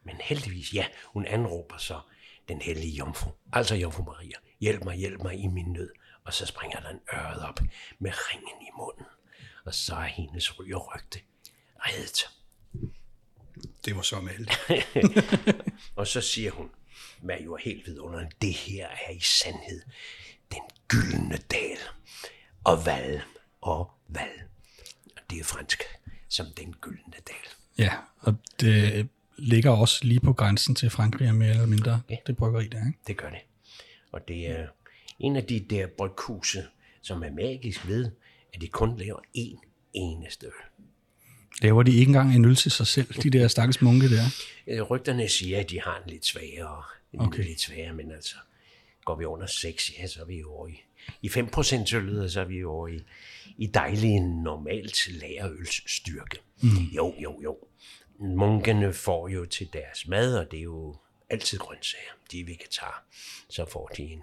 Men 0.04 0.16
heldigvis, 0.20 0.74
ja, 0.74 0.86
hun 1.04 1.26
anråber 1.26 1.76
så 1.76 2.00
den 2.48 2.60
hellige 2.60 2.92
jomfru, 2.92 3.30
altså 3.52 3.74
jomfru 3.74 4.04
Maria. 4.04 4.36
Hjælp 4.60 4.84
mig, 4.84 4.96
hjælp 4.96 5.22
mig 5.22 5.34
i 5.34 5.46
min 5.46 5.72
nød. 5.72 5.90
Og 6.24 6.34
så 6.34 6.46
springer 6.46 6.80
der 6.80 6.88
en 6.88 7.00
øret 7.14 7.42
op 7.48 7.60
med 7.98 8.10
ringen 8.14 8.62
i 8.62 8.70
munden. 8.76 9.06
Og 9.64 9.74
så 9.74 9.94
er 9.94 10.04
hendes 10.04 10.58
ryg 10.58 10.74
og 10.74 10.94
rygte 10.94 11.18
reddet. 11.78 12.41
Det 13.84 13.96
var 13.96 14.02
så 14.02 14.20
med 14.20 14.46
Og 15.96 16.06
så 16.06 16.20
siger 16.20 16.50
hun, 16.50 16.70
hvad 17.22 17.36
jo 17.44 17.54
er 17.54 17.58
helt 17.58 17.86
vidunderligt, 17.86 18.42
det 18.42 18.54
her 18.54 18.88
er 19.08 19.10
i 19.12 19.20
sandhed 19.20 19.82
den 20.52 20.62
gyldne 20.88 21.36
dal. 21.36 21.78
Og 22.64 22.86
valg 22.86 23.22
og 23.60 23.90
valg. 24.08 24.42
Det 25.30 25.40
er 25.40 25.44
fransk 25.44 25.82
som 26.28 26.46
den 26.56 26.74
gyldne 26.80 27.14
dal. 27.28 27.48
Ja, 27.78 27.92
og 28.18 28.34
det 28.60 29.08
ligger 29.36 29.70
også 29.70 30.04
lige 30.04 30.20
på 30.20 30.32
grænsen 30.32 30.74
til 30.74 30.90
Frankrig, 30.90 31.34
mere 31.34 31.50
eller 31.50 31.66
mindre, 31.66 32.02
ja. 32.10 32.16
det 32.26 32.36
bryggeri 32.36 32.68
der, 32.68 32.86
ikke? 32.86 32.98
Det 33.06 33.16
gør 33.16 33.30
det. 33.30 33.38
Og 34.12 34.28
det 34.28 34.50
er 34.50 34.66
en 35.18 35.36
af 35.36 35.44
de 35.44 35.60
der 35.60 35.86
bryghuse, 35.86 36.64
som 37.02 37.22
er 37.22 37.30
magisk 37.30 37.86
ved, 37.88 38.10
at 38.54 38.60
de 38.60 38.68
kun 38.68 38.98
laver 38.98 39.18
én 39.36 39.66
eneste 39.92 40.46
øl. 40.46 40.52
Laver 41.62 41.82
de 41.82 41.92
ikke 41.92 42.08
engang 42.08 42.36
en 42.36 42.44
øl 42.44 42.56
til 42.56 42.70
sig 42.70 42.86
selv, 42.86 43.06
de 43.22 43.30
der 43.30 43.48
stakkels 43.48 43.82
munke 43.82 44.08
der? 44.10 44.24
Øh, 44.66 44.82
rygterne 44.82 45.28
siger, 45.28 45.60
at 45.60 45.70
de 45.70 45.80
har 45.80 46.02
en 46.04 46.10
lidt 46.10 46.26
svagere, 46.26 46.82
en 47.12 47.20
okay. 47.20 47.44
lidt 47.44 47.60
svagere, 47.60 47.94
men 47.94 48.10
altså, 48.12 48.36
går 49.04 49.16
vi 49.16 49.24
under 49.24 49.46
6, 49.46 49.92
ja, 49.98 50.06
så 50.06 50.20
er 50.20 50.24
vi 50.24 50.44
over 50.44 50.68
i, 50.68 50.82
i 51.22 51.28
5% 51.28 51.96
øllet, 51.96 52.32
så 52.32 52.40
er 52.40 52.44
vi 52.44 52.64
over 52.64 52.88
i, 52.88 53.00
i 53.58 53.66
dejlig 53.66 54.20
normalt 54.20 55.08
lagerølsstyrke. 55.08 56.38
Mm. 56.62 56.68
Jo, 56.96 57.14
jo, 57.18 57.40
jo. 57.42 57.58
Munkene 58.18 58.92
får 58.92 59.28
jo 59.28 59.46
til 59.46 59.68
deres 59.72 60.08
mad, 60.08 60.36
og 60.38 60.50
det 60.50 60.58
er 60.58 60.62
jo 60.62 60.96
altid 61.30 61.58
grøntsager. 61.58 62.12
De 62.32 62.40
er 62.40 62.44
vegetar. 62.44 63.04
Så 63.48 63.64
får 63.72 63.90
de 63.96 64.02
en, 64.02 64.22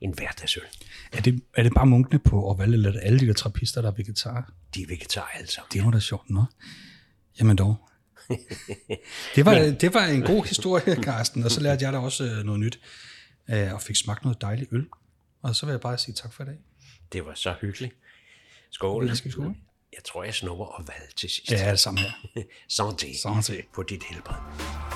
en 0.00 0.14
hverdagsøl. 0.14 0.62
Er 1.12 1.20
det, 1.20 1.42
er 1.56 1.62
det 1.62 1.74
bare 1.74 1.86
munkene 1.86 2.18
på 2.18 2.44
Orval, 2.44 2.74
eller 2.74 2.88
er 2.88 2.92
det 2.92 3.00
alle 3.04 3.20
de 3.20 3.26
der 3.26 3.32
trappister, 3.32 3.82
der 3.82 3.90
er 3.90 3.94
vegetar? 3.94 4.52
De 4.74 4.82
er 4.82 4.86
vegetar 4.86 5.30
alle 5.34 5.48
sammen. 5.48 5.68
Det 5.72 5.84
var 5.84 5.90
da 5.90 6.00
sjovt, 6.00 6.30
nå. 6.30 6.44
Jamen 7.40 7.56
dog. 7.56 7.76
det, 9.36 9.44
var, 9.44 9.54
det 9.54 9.94
var 9.94 10.04
en 10.04 10.22
god 10.22 10.44
historie, 10.44 10.96
Carsten, 11.04 11.44
og 11.44 11.50
så 11.50 11.60
lærte 11.60 11.84
jeg 11.84 11.92
da 11.92 11.98
også 11.98 12.24
øh, 12.24 12.44
noget 12.44 12.60
nyt, 12.60 12.80
øh, 13.50 13.74
og 13.74 13.82
fik 13.82 13.96
smagt 13.96 14.24
noget 14.24 14.40
dejligt 14.40 14.72
øl. 14.72 14.86
Og 15.42 15.56
så 15.56 15.66
vil 15.66 15.72
jeg 15.72 15.80
bare 15.80 15.98
sige 15.98 16.14
tak 16.14 16.32
for 16.32 16.42
i 16.42 16.46
dag. 16.46 16.58
Det 17.12 17.26
var 17.26 17.34
så 17.34 17.54
hyggeligt. 17.60 17.94
Skål. 18.70 19.16
Skal 19.16 19.32
skål. 19.32 19.56
Jeg 19.92 20.04
tror, 20.04 20.24
jeg 20.24 20.34
snupper 20.34 20.64
og 20.64 20.88
valg 20.88 21.14
til 21.16 21.30
sidst. 21.30 21.52
Ja, 21.52 21.70
det 21.70 21.80
samme 21.80 22.00
her. 22.00 22.10
Santé. 22.80 23.06
Santé. 23.06 23.62
På 23.74 23.82
dit 23.82 24.02
helbred. 24.10 24.93